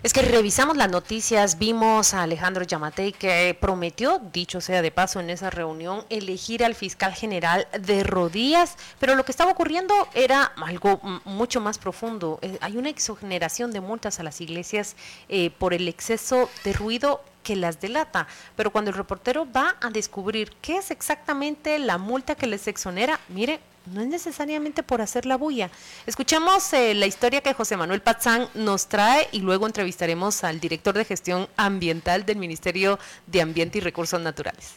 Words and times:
Es 0.00 0.12
que 0.12 0.22
revisamos 0.22 0.76
las 0.76 0.88
noticias, 0.88 1.58
vimos 1.58 2.14
a 2.14 2.22
Alejandro 2.22 2.62
Yamatei 2.62 3.10
que 3.10 3.56
prometió, 3.60 4.20
dicho 4.32 4.60
sea 4.60 4.80
de 4.80 4.92
paso 4.92 5.18
en 5.18 5.28
esa 5.28 5.50
reunión, 5.50 6.04
elegir 6.08 6.64
al 6.64 6.76
fiscal 6.76 7.14
general 7.14 7.66
de 7.80 8.04
rodillas, 8.04 8.76
pero 9.00 9.16
lo 9.16 9.24
que 9.24 9.32
estaba 9.32 9.50
ocurriendo 9.50 9.92
era 10.14 10.52
algo 10.64 11.00
mucho 11.24 11.60
más 11.60 11.78
profundo. 11.78 12.38
Eh, 12.42 12.58
hay 12.60 12.76
una 12.76 12.90
exoneración 12.90 13.72
de 13.72 13.80
multas 13.80 14.20
a 14.20 14.22
las 14.22 14.40
iglesias 14.40 14.94
eh, 15.28 15.50
por 15.58 15.74
el 15.74 15.88
exceso 15.88 16.48
de 16.62 16.74
ruido 16.74 17.20
que 17.48 17.56
las 17.56 17.80
delata. 17.80 18.26
Pero 18.56 18.70
cuando 18.70 18.90
el 18.90 18.96
reportero 18.96 19.50
va 19.50 19.76
a 19.80 19.88
descubrir 19.88 20.52
qué 20.60 20.76
es 20.76 20.90
exactamente 20.90 21.78
la 21.78 21.96
multa 21.96 22.34
que 22.34 22.46
les 22.46 22.68
exonera, 22.68 23.18
mire, 23.30 23.58
no 23.86 24.02
es 24.02 24.06
necesariamente 24.06 24.82
por 24.82 25.00
hacer 25.00 25.24
la 25.24 25.38
bulla. 25.38 25.70
Escuchemos 26.04 26.70
eh, 26.74 26.92
la 26.92 27.06
historia 27.06 27.40
que 27.40 27.54
José 27.54 27.78
Manuel 27.78 28.02
Pazán 28.02 28.48
nos 28.52 28.86
trae 28.88 29.28
y 29.32 29.40
luego 29.40 29.66
entrevistaremos 29.66 30.44
al 30.44 30.60
director 30.60 30.94
de 30.94 31.06
gestión 31.06 31.48
ambiental 31.56 32.26
del 32.26 32.36
Ministerio 32.36 32.98
de 33.26 33.40
Ambiente 33.40 33.78
y 33.78 33.80
Recursos 33.80 34.20
Naturales. 34.20 34.74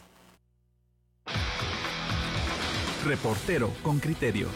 Reportero 3.04 3.70
con 3.82 4.00
criterio. 4.00 4.48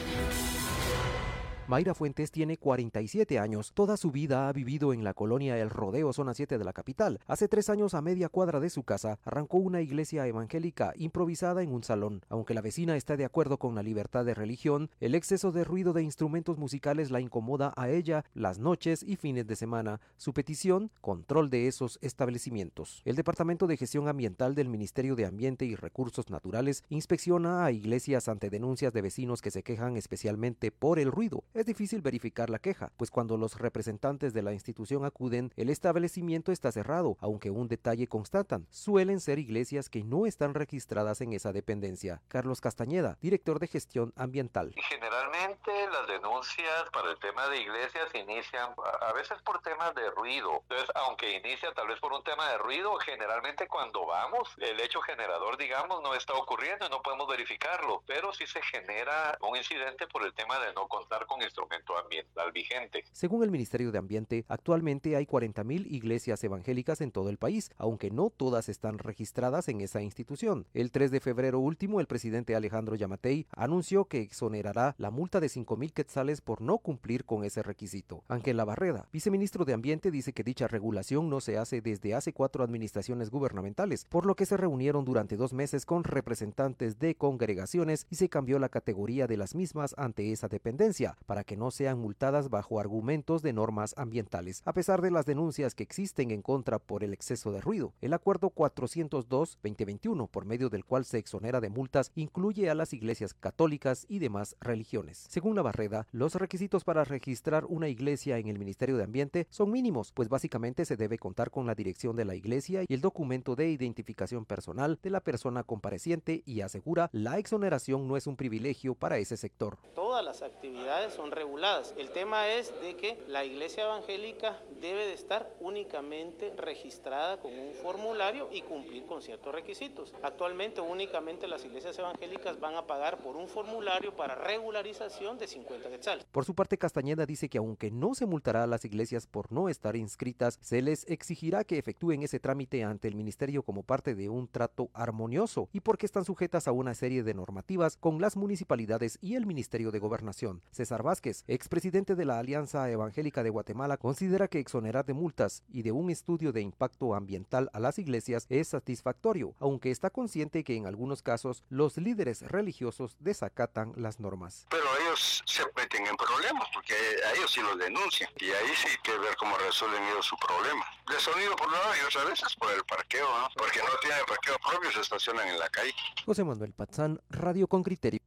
Mayra 1.68 1.94
Fuentes 1.94 2.30
tiene 2.30 2.58
47 2.58 3.40
años. 3.40 3.72
Toda 3.74 3.96
su 3.96 4.12
vida 4.12 4.48
ha 4.48 4.52
vivido 4.52 4.92
en 4.92 5.02
la 5.02 5.14
colonia 5.14 5.58
El 5.58 5.68
Rodeo, 5.68 6.12
zona 6.12 6.32
7 6.32 6.58
de 6.58 6.64
la 6.64 6.72
capital. 6.72 7.18
Hace 7.26 7.48
tres 7.48 7.68
años, 7.68 7.94
a 7.94 8.02
media 8.02 8.28
cuadra 8.28 8.60
de 8.60 8.70
su 8.70 8.84
casa, 8.84 9.18
arrancó 9.24 9.56
una 9.56 9.80
iglesia 9.80 10.28
evangélica 10.28 10.92
improvisada 10.94 11.64
en 11.64 11.72
un 11.72 11.82
salón. 11.82 12.22
Aunque 12.28 12.54
la 12.54 12.60
vecina 12.60 12.96
está 12.96 13.16
de 13.16 13.24
acuerdo 13.24 13.58
con 13.58 13.74
la 13.74 13.82
libertad 13.82 14.24
de 14.24 14.34
religión, 14.34 14.90
el 15.00 15.16
exceso 15.16 15.50
de 15.50 15.64
ruido 15.64 15.92
de 15.92 16.04
instrumentos 16.04 16.56
musicales 16.56 17.10
la 17.10 17.18
incomoda 17.18 17.74
a 17.76 17.88
ella 17.88 18.24
las 18.32 18.60
noches 18.60 19.02
y 19.02 19.16
fines 19.16 19.48
de 19.48 19.56
semana. 19.56 20.00
Su 20.18 20.34
petición, 20.34 20.92
control 21.00 21.50
de 21.50 21.66
esos 21.66 21.98
establecimientos. 22.00 23.02
El 23.04 23.16
Departamento 23.16 23.66
de 23.66 23.76
Gestión 23.76 24.06
Ambiental 24.06 24.54
del 24.54 24.68
Ministerio 24.68 25.16
de 25.16 25.26
Ambiente 25.26 25.64
y 25.64 25.74
Recursos 25.74 26.30
Naturales 26.30 26.84
inspecciona 26.90 27.64
a 27.64 27.72
iglesias 27.72 28.28
ante 28.28 28.50
denuncias 28.50 28.92
de 28.92 29.02
vecinos 29.02 29.42
que 29.42 29.50
se 29.50 29.64
quejan 29.64 29.96
especialmente 29.96 30.70
por 30.70 31.00
el 31.00 31.10
ruido. 31.10 31.42
Es 31.56 31.64
difícil 31.64 32.02
verificar 32.02 32.50
la 32.50 32.58
queja, 32.58 32.92
pues 32.98 33.10
cuando 33.10 33.38
los 33.38 33.58
representantes 33.58 34.34
de 34.34 34.42
la 34.42 34.52
institución 34.52 35.06
acuden, 35.06 35.54
el 35.56 35.70
establecimiento 35.70 36.52
está 36.52 36.70
cerrado, 36.70 37.16
aunque 37.18 37.50
un 37.50 37.66
detalle 37.66 38.08
constatan, 38.08 38.66
suelen 38.68 39.20
ser 39.20 39.38
iglesias 39.38 39.88
que 39.88 40.04
no 40.04 40.26
están 40.26 40.52
registradas 40.52 41.22
en 41.22 41.32
esa 41.32 41.54
dependencia. 41.54 42.20
Carlos 42.28 42.60
Castañeda, 42.60 43.16
director 43.22 43.58
de 43.58 43.68
gestión 43.68 44.12
ambiental. 44.16 44.74
Generalmente 44.76 45.72
las 45.90 46.06
denuncias 46.06 46.90
para 46.92 47.10
el 47.10 47.18
tema 47.20 47.48
de 47.48 47.62
iglesias 47.62 48.14
inician 48.14 48.74
a 49.00 49.14
veces 49.14 49.40
por 49.40 49.62
temas 49.62 49.94
de 49.94 50.10
ruido. 50.10 50.60
Entonces, 50.68 50.90
aunque 50.94 51.38
inicia 51.38 51.72
tal 51.72 51.88
vez 51.88 51.98
por 52.00 52.12
un 52.12 52.22
tema 52.22 52.50
de 52.50 52.58
ruido, 52.58 52.94
generalmente 52.96 53.66
cuando 53.66 54.04
vamos, 54.04 54.54
el 54.58 54.78
hecho 54.80 55.00
generador, 55.00 55.56
digamos, 55.56 56.02
no 56.02 56.14
está 56.14 56.34
ocurriendo 56.34 56.84
y 56.84 56.90
no 56.90 57.00
podemos 57.00 57.26
verificarlo, 57.26 58.02
pero 58.06 58.34
sí 58.34 58.46
se 58.46 58.60
genera 58.60 59.38
un 59.40 59.56
incidente 59.56 60.06
por 60.06 60.22
el 60.26 60.34
tema 60.34 60.58
de 60.58 60.74
no 60.74 60.86
contar 60.86 61.24
con 61.24 61.45
instrumento 61.46 61.96
ambiental 61.96 62.52
vigente. 62.52 63.04
Según 63.12 63.42
el 63.42 63.50
Ministerio 63.50 63.92
de 63.92 63.98
Ambiente, 63.98 64.44
actualmente 64.48 65.16
hay 65.16 65.24
40.000 65.24 65.86
iglesias 65.90 66.44
evangélicas 66.44 67.00
en 67.00 67.12
todo 67.12 67.30
el 67.30 67.38
país, 67.38 67.70
aunque 67.78 68.10
no 68.10 68.30
todas 68.30 68.68
están 68.68 68.98
registradas 68.98 69.68
en 69.68 69.80
esa 69.80 70.02
institución. 70.02 70.66
El 70.74 70.90
3 70.90 71.10
de 71.10 71.20
febrero 71.20 71.60
último, 71.60 72.00
el 72.00 72.06
presidente 72.06 72.54
Alejandro 72.54 72.96
Yamatei 72.96 73.46
anunció 73.52 74.04
que 74.06 74.20
exonerará 74.20 74.94
la 74.98 75.10
multa 75.10 75.40
de 75.40 75.46
5.000 75.46 75.92
quetzales 75.92 76.40
por 76.40 76.60
no 76.60 76.78
cumplir 76.78 77.24
con 77.24 77.44
ese 77.44 77.62
requisito. 77.62 78.22
Ángel 78.28 78.56
Barreda, 78.64 79.08
viceministro 79.12 79.64
de 79.64 79.72
Ambiente, 79.72 80.10
dice 80.10 80.32
que 80.32 80.42
dicha 80.42 80.68
regulación 80.68 81.28
no 81.28 81.40
se 81.40 81.58
hace 81.58 81.80
desde 81.80 82.14
hace 82.14 82.32
cuatro 82.32 82.64
administraciones 82.64 83.30
gubernamentales, 83.30 84.04
por 84.08 84.26
lo 84.26 84.34
que 84.34 84.46
se 84.46 84.56
reunieron 84.56 85.04
durante 85.04 85.36
dos 85.36 85.52
meses 85.52 85.86
con 85.86 86.04
representantes 86.04 86.98
de 86.98 87.14
congregaciones 87.14 88.06
y 88.10 88.16
se 88.16 88.28
cambió 88.28 88.58
la 88.58 88.68
categoría 88.68 89.26
de 89.26 89.36
las 89.36 89.54
mismas 89.54 89.94
ante 89.96 90.32
esa 90.32 90.48
dependencia 90.48 91.16
que 91.44 91.56
no 91.56 91.70
sean 91.70 91.98
multadas 91.98 92.50
bajo 92.50 92.80
argumentos 92.80 93.42
de 93.42 93.52
normas 93.52 93.94
ambientales, 93.96 94.62
a 94.64 94.72
pesar 94.72 95.02
de 95.02 95.10
las 95.10 95.26
denuncias 95.26 95.74
que 95.74 95.82
existen 95.82 96.30
en 96.30 96.42
contra 96.42 96.78
por 96.78 97.04
el 97.04 97.12
exceso 97.12 97.52
de 97.52 97.60
ruido. 97.60 97.92
El 98.00 98.12
acuerdo 98.12 98.50
402-2021, 98.50 100.28
por 100.28 100.44
medio 100.44 100.68
del 100.68 100.84
cual 100.84 101.04
se 101.04 101.18
exonera 101.18 101.60
de 101.60 101.70
multas, 101.70 102.12
incluye 102.14 102.70
a 102.70 102.74
las 102.74 102.92
iglesias 102.92 103.34
católicas 103.34 104.06
y 104.08 104.18
demás 104.18 104.56
religiones. 104.60 105.26
Según 105.28 105.56
la 105.56 105.62
Barreda, 105.62 106.06
los 106.12 106.34
requisitos 106.34 106.84
para 106.84 107.04
registrar 107.04 107.64
una 107.66 107.88
iglesia 107.88 108.38
en 108.38 108.48
el 108.48 108.58
Ministerio 108.58 108.96
de 108.96 109.04
Ambiente 109.04 109.46
son 109.50 109.70
mínimos, 109.70 110.12
pues 110.12 110.28
básicamente 110.28 110.84
se 110.84 110.96
debe 110.96 111.18
contar 111.18 111.50
con 111.50 111.66
la 111.66 111.74
dirección 111.74 112.16
de 112.16 112.24
la 112.24 112.34
iglesia 112.34 112.82
y 112.86 112.94
el 112.94 113.00
documento 113.00 113.56
de 113.56 113.70
identificación 113.70 114.44
personal 114.44 114.98
de 115.02 115.10
la 115.10 115.20
persona 115.20 115.62
compareciente 115.62 116.42
y 116.46 116.60
asegura 116.60 117.08
la 117.12 117.38
exoneración 117.38 118.08
no 118.08 118.16
es 118.16 118.26
un 118.26 118.36
privilegio 118.36 118.94
para 118.94 119.18
ese 119.18 119.36
sector. 119.36 119.78
Todas 119.94 120.24
las 120.24 120.42
actividades 120.42 121.14
son 121.14 121.25
reguladas. 121.30 121.94
El 121.96 122.10
tema 122.10 122.48
es 122.48 122.72
de 122.80 122.96
que 122.96 123.22
la 123.28 123.44
iglesia 123.44 123.84
evangélica 123.84 124.60
debe 124.80 125.06
de 125.06 125.14
estar 125.14 125.50
únicamente 125.60 126.52
registrada 126.56 127.38
con 127.38 127.52
un 127.58 127.72
formulario 127.74 128.48
y 128.52 128.62
cumplir 128.62 129.04
con 129.06 129.22
ciertos 129.22 129.54
requisitos. 129.54 130.14
Actualmente 130.22 130.80
únicamente 130.80 131.46
las 131.46 131.64
iglesias 131.64 131.98
evangélicas 131.98 132.60
van 132.60 132.74
a 132.74 132.86
pagar 132.86 133.18
por 133.18 133.36
un 133.36 133.48
formulario 133.48 134.14
para 134.14 134.34
regularización 134.34 135.38
de 135.38 135.46
50 135.46 135.90
quetzales. 135.90 136.24
Por 136.30 136.44
su 136.44 136.54
parte, 136.54 136.78
Castañeda 136.78 137.26
dice 137.26 137.48
que 137.48 137.58
aunque 137.58 137.90
no 137.90 138.14
se 138.14 138.26
multará 138.26 138.64
a 138.64 138.66
las 138.66 138.84
iglesias 138.84 139.26
por 139.26 139.52
no 139.52 139.68
estar 139.68 139.96
inscritas, 139.96 140.58
se 140.60 140.82
les 140.82 141.08
exigirá 141.08 141.64
que 141.64 141.78
efectúen 141.78 142.22
ese 142.22 142.40
trámite 142.40 142.84
ante 142.84 143.08
el 143.08 143.14
ministerio 143.14 143.62
como 143.62 143.82
parte 143.82 144.14
de 144.14 144.28
un 144.28 144.48
trato 144.48 144.90
armonioso 144.92 145.68
y 145.72 145.80
porque 145.80 146.06
están 146.06 146.24
sujetas 146.24 146.68
a 146.68 146.72
una 146.72 146.94
serie 146.94 147.22
de 147.22 147.34
normativas 147.34 147.96
con 147.96 148.20
las 148.20 148.36
municipalidades 148.36 149.18
y 149.20 149.34
el 149.34 149.46
Ministerio 149.46 149.90
de 149.90 149.98
Gobernación. 149.98 150.62
César 150.70 151.02
Vázquez, 151.02 151.15
expresidente 151.24 152.14
de 152.14 152.24
la 152.24 152.38
Alianza 152.38 152.90
Evangélica 152.90 153.42
de 153.42 153.50
Guatemala, 153.50 153.96
considera 153.96 154.48
que 154.48 154.58
exonerar 154.58 155.04
de 155.04 155.14
multas 155.14 155.62
y 155.68 155.82
de 155.82 155.92
un 155.92 156.10
estudio 156.10 156.52
de 156.52 156.60
impacto 156.60 157.14
ambiental 157.14 157.70
a 157.72 157.80
las 157.80 157.98
iglesias 157.98 158.46
es 158.48 158.68
satisfactorio, 158.68 159.54
aunque 159.58 159.90
está 159.90 160.10
consciente 160.10 160.64
que 160.64 160.76
en 160.76 160.86
algunos 160.86 161.22
casos 161.22 161.62
los 161.68 161.96
líderes 161.96 162.42
religiosos 162.42 163.16
desacatan 163.20 163.92
las 163.96 164.20
normas. 164.20 164.66
Pero 164.70 164.84
ellos 165.00 165.42
se 165.46 165.62
meten 165.76 166.06
en 166.06 166.16
problemas 166.16 166.68
porque 166.72 166.94
a 166.94 167.32
ellos 167.34 167.50
sí 167.50 167.60
los 167.60 167.78
denuncian 167.78 168.30
y 168.40 168.46
ahí 168.46 168.74
sí 168.74 168.88
hay 168.88 169.02
que 169.02 169.18
ver 169.18 169.36
cómo 169.36 169.56
resuelven 169.58 170.02
ellos 170.04 170.26
su 170.26 170.36
problema. 170.36 170.84
De 171.10 171.20
sonido 171.20 171.54
por 171.56 171.70
lado 171.70 171.94
y 172.00 172.06
otras 172.06 172.26
veces 172.26 172.56
por 172.56 172.72
el 172.72 172.84
parqueo, 172.84 173.26
¿no? 173.26 173.48
porque 173.56 173.78
no 173.78 173.98
tienen 174.00 174.24
parqueo 174.26 174.56
propio, 174.58 174.90
se 174.92 175.00
estacionan 175.00 175.48
en 175.48 175.58
la 175.58 175.68
calle. 175.68 175.94
José 176.24 176.44
Manuel 176.44 176.72
Pazán, 176.72 177.20
Radio 177.30 177.66
con 177.68 177.82
Criterio. 177.82 178.20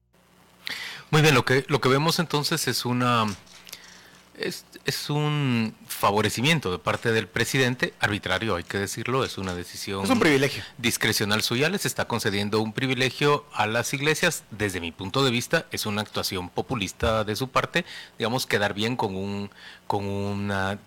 Muy 1.11 1.21
bien, 1.21 1.33
lo 1.33 1.43
que, 1.43 1.65
lo 1.67 1.81
que 1.81 1.89
vemos 1.89 2.19
entonces 2.19 2.67
es 2.67 2.85
una 2.85 3.25
es, 4.35 4.65
es, 4.85 5.09
un 5.09 5.75
favorecimiento 5.99 6.71
de 6.71 6.79
parte 6.79 7.11
del 7.11 7.27
presidente, 7.27 7.93
arbitrario, 7.99 8.55
hay 8.55 8.63
que 8.63 8.77
decirlo, 8.77 9.25
es 9.25 9.37
una 9.37 9.53
decisión. 9.53 10.05
Es 10.05 10.09
un 10.09 10.19
privilegio. 10.19 10.63
Discrecional 10.77 11.41
suya, 11.41 11.67
les 11.67 11.85
está 11.85 12.05
concediendo 12.05 12.61
un 12.61 12.71
privilegio 12.71 13.45
a 13.53 13.67
las 13.67 13.93
iglesias. 13.93 14.45
Desde 14.49 14.79
mi 14.79 14.93
punto 14.93 15.25
de 15.25 15.31
vista, 15.31 15.65
es 15.71 15.85
una 15.85 16.01
actuación 16.01 16.47
populista 16.47 17.25
de 17.25 17.35
su 17.35 17.49
parte, 17.49 17.83
digamos, 18.17 18.45
quedar 18.45 18.73
bien 18.73 18.95
con, 18.95 19.13
un, 19.17 19.51
con 19.87 20.05
una 20.05 20.79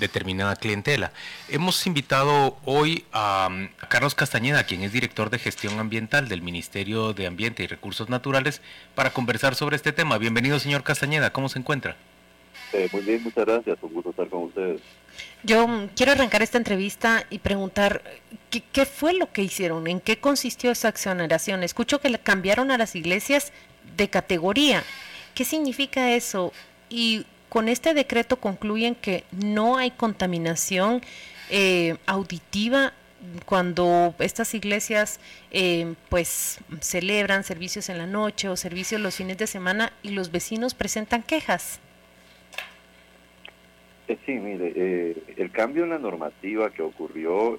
determinada 0.00 0.56
clientela. 0.56 1.12
Hemos 1.48 1.86
invitado 1.86 2.58
hoy 2.64 3.04
a, 3.12 3.48
a 3.80 3.88
Carlos 3.88 4.16
Castañeda, 4.16 4.64
quien 4.64 4.82
es 4.82 4.92
director 4.92 5.30
de 5.30 5.38
gestión 5.38 5.78
ambiental 5.78 6.28
del 6.28 6.42
Ministerio 6.42 7.12
de 7.12 7.28
Ambiente 7.28 7.62
y 7.62 7.68
Recursos 7.68 8.08
Naturales, 8.08 8.62
para 8.96 9.12
conversar 9.12 9.54
sobre 9.54 9.76
este 9.76 9.92
tema. 9.92 10.18
Bienvenido, 10.18 10.58
señor 10.58 10.82
Castañeda, 10.82 11.32
¿cómo 11.32 11.48
se 11.48 11.60
encuentra? 11.60 11.96
Eh, 12.72 12.88
muy 12.92 13.02
bien, 13.02 13.22
muchas 13.22 13.44
gracias. 13.44 13.78
Un 13.82 13.92
gusto 13.94 14.10
estar 14.10 14.28
con 14.28 14.44
ustedes. 14.44 14.80
Yo 15.42 15.66
quiero 15.96 16.12
arrancar 16.12 16.42
esta 16.42 16.58
entrevista 16.58 17.24
y 17.30 17.38
preguntar, 17.38 18.02
¿qué, 18.50 18.62
¿qué, 18.72 18.86
fue 18.86 19.12
lo 19.12 19.32
que 19.32 19.42
hicieron? 19.42 19.86
¿En 19.86 20.00
qué 20.00 20.18
consistió 20.18 20.70
esa 20.70 20.88
exoneración? 20.88 21.62
Escucho 21.62 22.00
que 22.00 22.10
le 22.10 22.18
cambiaron 22.18 22.70
a 22.70 22.78
las 22.78 22.94
iglesias 22.94 23.52
de 23.96 24.08
categoría. 24.08 24.84
¿Qué 25.34 25.44
significa 25.44 26.12
eso? 26.12 26.52
Y 26.88 27.26
con 27.48 27.68
este 27.68 27.94
decreto 27.94 28.36
concluyen 28.36 28.94
que 28.94 29.24
no 29.32 29.76
hay 29.76 29.90
contaminación 29.90 31.02
eh, 31.50 31.96
auditiva 32.06 32.92
cuando 33.44 34.14
estas 34.18 34.54
iglesias 34.54 35.20
eh, 35.50 35.94
pues 36.08 36.58
celebran 36.80 37.44
servicios 37.44 37.88
en 37.88 37.98
la 37.98 38.06
noche 38.06 38.48
o 38.48 38.56
servicios 38.56 39.00
los 39.00 39.16
fines 39.16 39.36
de 39.36 39.46
semana 39.46 39.92
y 40.02 40.10
los 40.10 40.30
vecinos 40.30 40.74
presentan 40.74 41.22
quejas. 41.22 41.80
Eh, 44.10 44.18
sí, 44.26 44.32
mire, 44.32 44.72
eh, 44.74 45.22
el 45.36 45.52
cambio 45.52 45.84
en 45.84 45.90
la 45.90 45.98
normativa 46.00 46.70
que 46.70 46.82
ocurrió 46.82 47.56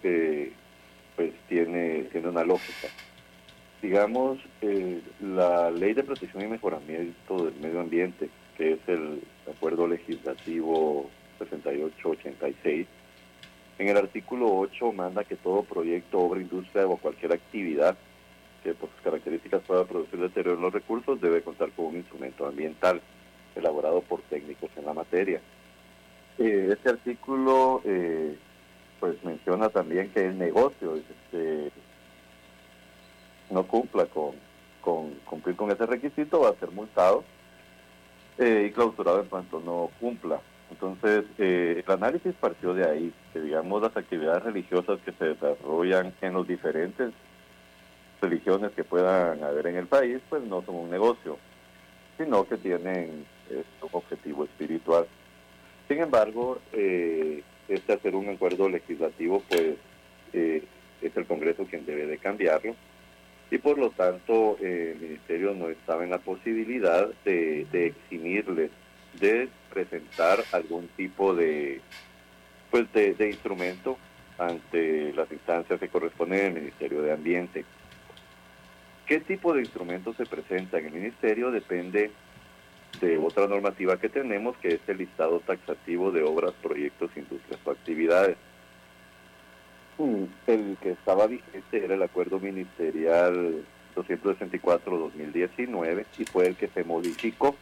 pues 1.16 1.32
tiene, 1.48 2.04
tiene 2.12 2.28
una 2.28 2.44
lógica. 2.44 2.90
Digamos, 3.82 4.38
la 5.22 5.72
ley 5.72 5.94
de 5.94 6.04
protección 6.04 6.44
y 6.44 6.48
mejoramiento 6.48 7.46
del 7.46 7.56
medio 7.62 7.80
ambiente, 7.80 8.28
que 8.58 8.74
es 8.74 8.80
el 8.88 9.22
acuerdo 9.50 9.88
legislativo 9.88 11.10
6886, 11.40 12.86
en 13.80 13.88
el 13.88 13.96
artículo 13.96 14.54
8 14.54 14.92
manda 14.92 15.24
que 15.24 15.38
todo 15.38 15.64
proyecto, 15.64 16.20
obra, 16.20 16.42
industria 16.42 16.86
o 16.86 16.98
cualquier 16.98 17.32
actividad 17.32 17.98
que 18.62 18.74
por 18.74 18.90
sus 18.90 19.00
características 19.00 19.64
pueda 19.64 19.86
producir 19.86 20.20
deterioro 20.20 20.58
en 20.58 20.64
los 20.64 20.74
recursos 20.74 21.22
debe 21.22 21.44
contar 21.44 21.72
con 21.72 21.86
un 21.86 21.96
instrumento 21.96 22.46
ambiental 22.46 23.02
elaborado 23.56 24.02
por 24.02 24.20
técnicos 24.24 24.70
en 24.76 24.86
la 24.86 24.94
materia. 24.94 25.40
Eh, 26.38 26.70
este 26.72 26.90
artículo 26.90 27.82
eh, 27.86 28.36
pues 29.00 29.22
menciona 29.24 29.70
también 29.70 30.12
que 30.12 30.28
el 30.28 30.38
negocio 30.38 30.96
este, 30.96 31.72
no 33.50 33.64
cumpla 33.64 34.06
con, 34.06 34.34
cumplir 35.26 35.56
con 35.56 35.72
ese 35.72 35.86
requisito 35.86 36.42
va 36.42 36.50
a 36.50 36.56
ser 36.56 36.72
multado 36.72 37.24
eh, 38.38 38.68
y 38.68 38.72
clausurado 38.72 39.22
en 39.22 39.28
cuanto 39.28 39.60
no 39.60 39.90
cumpla. 40.00 40.40
Entonces, 40.70 41.26
eh, 41.38 41.84
el 41.86 41.92
análisis 41.92 42.34
partió 42.36 42.74
de 42.74 42.90
ahí, 42.90 43.14
que 43.34 43.42
digamos 43.42 43.82
las 43.82 43.96
actividades 43.98 44.44
religiosas 44.44 45.00
que 45.04 45.12
se 45.12 45.26
desarrollan 45.26 46.14
en 46.22 46.34
los 46.34 46.48
diferentes 46.48 47.12
religiones 48.22 48.72
que 48.72 48.84
puedan 48.84 49.44
haber 49.44 49.68
en 49.68 49.76
el 49.76 49.88
país, 49.88 50.22
pues 50.30 50.44
no 50.44 50.62
son 50.62 50.76
un 50.76 50.90
negocio, 50.90 51.38
sino 52.18 52.48
que 52.48 52.56
tienen 52.58 53.26
un 53.82 53.90
objetivo 53.92 54.46
espiritual. 54.46 55.08
Sin 55.92 56.02
embargo, 56.02 56.58
eh, 56.72 57.44
este 57.68 57.92
hacer 57.92 58.16
un 58.16 58.30
acuerdo 58.30 58.70
legislativo, 58.70 59.44
pues 59.50 59.76
es 60.32 61.18
el 61.18 61.26
Congreso 61.26 61.66
quien 61.66 61.86
debe 61.86 62.06
de 62.06 62.18
cambiarlo 62.18 62.78
y 63.50 63.58
por 63.58 63.78
lo 63.78 63.90
tanto 63.90 64.56
el 64.62 64.96
Ministerio 65.02 65.54
no 65.54 65.68
estaba 65.68 66.06
en 66.06 66.12
la 66.12 66.20
posibilidad 66.20 67.10
de, 67.26 67.68
de 67.74 67.88
eximirles 67.88 68.72
de 69.20 69.50
presentar 69.70 70.42
algún 70.54 70.88
tipo 70.96 71.36
de 71.36 71.82
pues 72.70 72.90
de, 72.94 73.30
instrumento 73.30 73.98
ante 74.38 75.12
las 75.12 75.30
instancias 75.30 75.78
que 75.78 75.90
corresponden 75.90 76.46
al 76.46 76.54
Ministerio 76.54 77.02
de 77.02 77.12
Ambiente. 77.12 77.66
¿Qué 79.06 79.20
tipo 79.20 79.54
de 79.54 79.60
instrumento 79.60 80.14
se 80.14 80.26
presenta 80.26 80.80
en 80.80 80.86
el 80.86 80.94
Ministerio? 80.94 81.52
Depende 81.52 82.12
de 83.00 83.18
otra 83.18 83.48
normativa 83.48 83.98
que 83.98 84.10
tenemos, 84.10 84.56
que 84.58 84.74
es 84.76 84.82
el 84.88 84.98
listado 84.98 85.40
taxativo 85.40 86.12
de 86.12 86.22
obras, 86.24 86.52
proyectos, 86.62 87.10
industrias 87.16 87.60
o 87.66 87.72
actividades. 87.72 88.36
Mm, 89.98 90.26
el 90.48 90.78
que 90.82 90.92
estaba 90.92 91.28
vigente 91.28 91.84
era 91.84 91.96
el 91.96 92.04
acuerdo 92.04 92.40
ministerial 92.40 93.66
264-2019 93.96 96.06
y 96.18 96.26
fue 96.26 96.48
el 96.48 96.56
que 96.56 96.68
se 96.68 96.84
modificó 96.84 97.56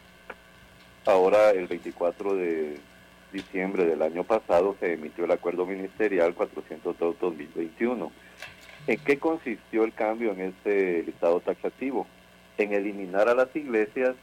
Ahora, 1.06 1.50
el 1.50 1.66
24 1.66 2.36
de 2.36 2.78
diciembre 3.32 3.86
del 3.86 4.02
año 4.02 4.24
pasado, 4.24 4.76
se 4.80 4.92
emitió 4.92 5.24
el 5.24 5.30
acuerdo 5.30 5.64
ministerial 5.64 6.36
402-2021. 6.36 8.10
¿En 8.86 8.98
qué 9.00 9.18
consistió 9.18 9.84
el 9.84 9.94
cambio 9.94 10.32
en 10.32 10.42
este 10.42 11.02
listado 11.04 11.40
taxativo? 11.40 12.06
En 12.58 12.74
eliminar 12.74 13.28
a 13.28 13.34
las 13.34 13.54
iglesias 13.56 14.14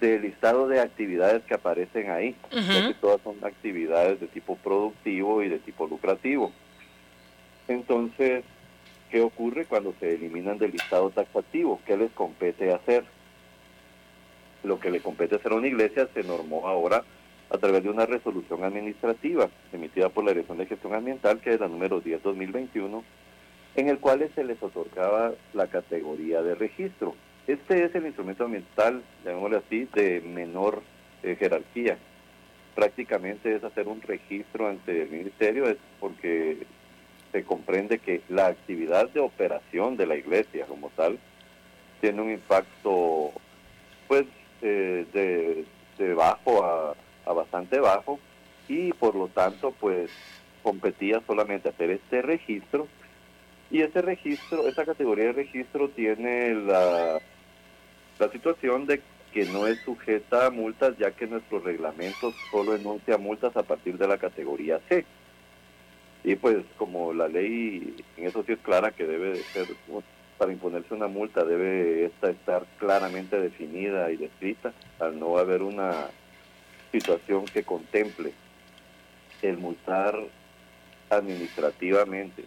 del 0.00 0.22
listado 0.22 0.68
de 0.68 0.80
actividades 0.80 1.42
que 1.44 1.54
aparecen 1.54 2.10
ahí, 2.10 2.34
que 2.50 2.94
todas 3.00 3.20
son 3.22 3.36
actividades 3.42 4.20
de 4.20 4.26
tipo 4.26 4.56
productivo 4.56 5.42
y 5.42 5.48
de 5.48 5.58
tipo 5.58 5.86
lucrativo. 5.86 6.52
Entonces, 7.68 8.44
¿qué 9.10 9.22
ocurre 9.22 9.64
cuando 9.64 9.94
se 10.00 10.14
eliminan 10.14 10.58
del 10.58 10.72
listado 10.72 11.10
taxativo? 11.10 11.80
¿Qué 11.86 11.96
les 11.96 12.10
compete 12.12 12.72
hacer? 12.72 13.04
lo 14.64 14.80
que 14.80 14.90
le 14.90 15.00
compete 15.00 15.36
hacer 15.36 15.52
a 15.52 15.56
una 15.56 15.68
iglesia 15.68 16.08
se 16.12 16.24
normó 16.24 16.66
ahora 16.66 17.04
a 17.50 17.58
través 17.58 17.82
de 17.82 17.90
una 17.90 18.06
resolución 18.06 18.64
administrativa 18.64 19.48
emitida 19.72 20.08
por 20.08 20.24
la 20.24 20.32
Dirección 20.32 20.58
de 20.58 20.66
Gestión 20.66 20.94
Ambiental, 20.94 21.38
que 21.40 21.54
es 21.54 21.60
la 21.60 21.68
número 21.68 22.02
10-2021, 22.02 23.02
en 23.76 23.88
el 23.88 23.98
cual 23.98 24.28
se 24.34 24.44
les 24.44 24.60
otorgaba 24.62 25.32
la 25.52 25.66
categoría 25.68 26.42
de 26.42 26.54
registro. 26.54 27.14
Este 27.46 27.84
es 27.84 27.94
el 27.94 28.06
instrumento 28.06 28.44
ambiental, 28.44 29.02
llamémosle 29.22 29.58
así, 29.58 29.88
de 29.94 30.22
menor 30.22 30.82
eh, 31.22 31.36
jerarquía. 31.38 31.98
Prácticamente 32.74 33.54
es 33.54 33.62
hacer 33.62 33.86
un 33.86 34.00
registro 34.00 34.68
ante 34.68 35.02
el 35.02 35.10
ministerio, 35.10 35.68
es 35.68 35.76
porque 36.00 36.66
se 37.32 37.44
comprende 37.44 37.98
que 37.98 38.22
la 38.28 38.46
actividad 38.46 39.10
de 39.10 39.20
operación 39.20 39.96
de 39.96 40.06
la 40.06 40.16
iglesia 40.16 40.64
como 40.66 40.88
tal 40.90 41.18
tiene 42.00 42.22
un 42.22 42.30
impacto 42.30 43.32
pues 44.08 44.24
de, 44.60 45.64
de, 45.98 46.14
bajo 46.14 46.64
a, 46.64 46.94
a, 47.26 47.32
bastante 47.32 47.78
bajo 47.80 48.18
y 48.68 48.92
por 48.92 49.14
lo 49.14 49.28
tanto 49.28 49.72
pues 49.72 50.10
competía 50.62 51.20
solamente 51.26 51.68
hacer 51.68 51.90
este 51.90 52.22
registro 52.22 52.88
y 53.70 53.82
ese 53.82 54.00
registro, 54.00 54.66
esa 54.68 54.84
categoría 54.84 55.26
de 55.26 55.32
registro 55.32 55.88
tiene 55.88 56.54
la, 56.54 57.20
la 58.24 58.32
situación 58.32 58.86
de 58.86 59.02
que 59.32 59.44
no 59.46 59.66
es 59.66 59.78
sujeta 59.80 60.46
a 60.46 60.50
multas 60.50 60.96
ya 60.96 61.10
que 61.10 61.26
nuestro 61.26 61.58
reglamento 61.58 62.32
solo 62.50 62.74
enuncia 62.74 63.18
multas 63.18 63.56
a 63.56 63.62
partir 63.62 63.98
de 63.98 64.08
la 64.08 64.16
categoría 64.16 64.80
C. 64.88 65.04
Y 66.22 66.36
pues 66.36 66.64
como 66.78 67.12
la 67.12 67.28
ley 67.28 67.96
en 68.16 68.26
eso 68.26 68.42
sí 68.46 68.52
es 68.52 68.58
clara 68.60 68.92
que 68.92 69.04
debe 69.04 69.30
de 69.30 69.42
ser 69.42 69.66
para 70.38 70.52
imponerse 70.52 70.94
una 70.94 71.06
multa 71.06 71.44
debe 71.44 72.06
esta 72.06 72.30
estar 72.30 72.64
claramente 72.78 73.38
definida 73.38 74.10
y 74.10 74.16
descrita, 74.16 74.72
al 74.98 75.18
no 75.18 75.36
haber 75.36 75.62
una 75.62 75.92
situación 76.92 77.44
que 77.44 77.62
contemple 77.62 78.32
el 79.42 79.58
multar 79.58 80.18
administrativamente 81.10 82.44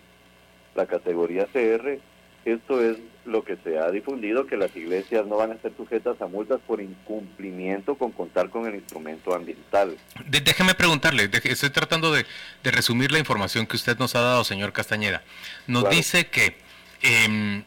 la 0.74 0.86
categoría 0.88 1.46
CR. 1.46 2.00
Esto 2.48 2.82
es 2.82 2.98
lo 3.26 3.44
que 3.44 3.58
se 3.58 3.78
ha 3.78 3.92
difundido, 3.92 4.48
que 4.48 4.56
las 4.56 4.74
iglesias 4.74 5.26
no 5.26 5.36
van 5.36 5.52
a 5.52 5.58
ser 5.58 5.74
sujetas 5.76 6.22
a 6.22 6.28
multas 6.28 6.62
por 6.66 6.80
incumplimiento 6.80 7.96
con 7.96 8.14
contar 8.14 8.50
con 8.50 8.66
el 8.66 8.76
instrumento 8.76 9.36
ambiental. 9.36 9.98
déjeme 10.26 10.74
preguntarle, 10.74 11.30
estoy 11.44 11.70
tratando 11.72 12.14
de, 12.14 12.26
resumir 12.64 13.12
la 13.12 13.20
información 13.20 13.68
que 13.68 13.76
usted 13.76 13.98
nos 13.98 14.16
ha 14.16 14.22
dado, 14.22 14.46
señor 14.46 14.72
Castañeda. 14.72 15.24
Nos 15.68 15.90
dice 15.90 16.28
que 16.28 16.56
em, 17.02 17.66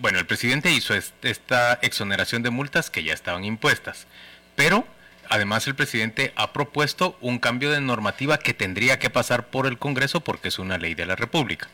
bueno, 0.00 0.20
el 0.20 0.26
presidente 0.26 0.70
hizo 0.70 0.94
esta 0.94 1.74
exoneración 1.82 2.44
de 2.44 2.50
multas 2.50 2.90
que 2.90 3.02
ya 3.02 3.14
estaban 3.14 3.44
impuestas, 3.44 4.06
pero 4.54 4.86
además 5.28 5.66
el 5.66 5.74
presidente 5.74 6.32
ha 6.36 6.52
propuesto 6.52 7.16
un 7.20 7.38
cambio 7.38 7.70
de 7.70 7.80
normativa 7.80 8.38
que 8.38 8.54
tendría 8.54 8.98
que 8.98 9.10
pasar 9.10 9.48
por 9.48 9.66
el 9.66 9.78
Congreso 9.78 10.20
porque 10.20 10.48
es 10.48 10.58
una 10.58 10.78
ley 10.78 10.94
de 10.94 11.06
la 11.06 11.16
República. 11.16 11.68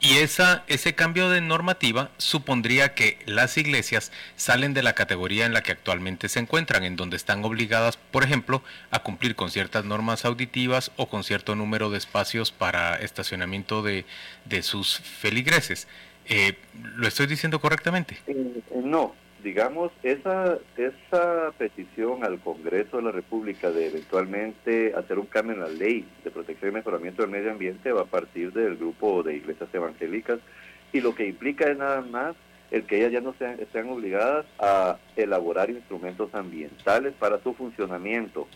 Y 0.00 0.18
esa, 0.18 0.64
ese 0.66 0.94
cambio 0.94 1.30
de 1.30 1.40
normativa 1.40 2.10
supondría 2.18 2.94
que 2.94 3.18
las 3.26 3.56
iglesias 3.56 4.12
salen 4.36 4.74
de 4.74 4.82
la 4.82 4.94
categoría 4.94 5.46
en 5.46 5.52
la 5.52 5.62
que 5.62 5.72
actualmente 5.72 6.28
se 6.28 6.38
encuentran, 6.38 6.84
en 6.84 6.96
donde 6.96 7.16
están 7.16 7.44
obligadas, 7.44 7.96
por 7.96 8.24
ejemplo, 8.24 8.62
a 8.90 9.00
cumplir 9.00 9.36
con 9.36 9.50
ciertas 9.50 9.84
normas 9.84 10.24
auditivas 10.24 10.92
o 10.96 11.08
con 11.08 11.24
cierto 11.24 11.54
número 11.54 11.90
de 11.90 11.98
espacios 11.98 12.52
para 12.52 12.96
estacionamiento 12.96 13.82
de, 13.82 14.04
de 14.44 14.62
sus 14.62 14.98
feligreses. 14.98 15.88
Eh, 16.28 16.58
¿Lo 16.96 17.06
estoy 17.06 17.26
diciendo 17.26 17.60
correctamente? 17.60 18.18
Eh, 18.26 18.62
no, 18.82 19.14
digamos, 19.46 19.92
esa, 20.02 20.58
esa 20.76 21.52
petición 21.56 22.24
al 22.24 22.40
Congreso 22.40 22.96
de 22.96 23.04
la 23.04 23.12
República 23.12 23.70
de 23.70 23.86
eventualmente 23.86 24.92
hacer 24.96 25.20
un 25.20 25.26
cambio 25.26 25.54
en 25.54 25.60
la 25.60 25.68
ley 25.68 26.04
de 26.24 26.32
protección 26.32 26.72
y 26.72 26.74
mejoramiento 26.74 27.22
del 27.22 27.30
medio 27.30 27.52
ambiente 27.52 27.92
va 27.92 28.00
a 28.00 28.06
partir 28.06 28.52
del 28.52 28.76
grupo 28.76 29.22
de 29.22 29.36
iglesias 29.36 29.68
evangélicas 29.72 30.40
y 30.92 31.00
lo 31.00 31.14
que 31.14 31.28
implica 31.28 31.70
es 31.70 31.78
nada 31.78 32.00
más 32.00 32.34
el 32.72 32.86
que 32.86 32.96
ellas 32.96 33.12
ya 33.12 33.20
no 33.20 33.34
sean, 33.38 33.60
estén 33.60 33.88
obligadas 33.88 34.46
a 34.58 34.98
elaborar 35.14 35.70
instrumentos 35.70 36.34
ambientales 36.34 37.14
para 37.14 37.40
su 37.40 37.54
funcionamiento. 37.54 38.48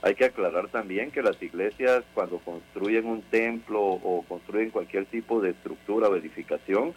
Hay 0.00 0.14
que 0.14 0.24
aclarar 0.24 0.68
también 0.68 1.10
que 1.10 1.22
las 1.22 1.40
iglesias 1.42 2.02
cuando 2.14 2.38
construyen 2.38 3.04
un 3.04 3.20
templo 3.20 3.82
o 3.82 4.24
construyen 4.26 4.70
cualquier 4.70 5.04
tipo 5.04 5.42
de 5.42 5.50
estructura 5.50 6.08
o 6.08 6.16
edificación, 6.16 6.94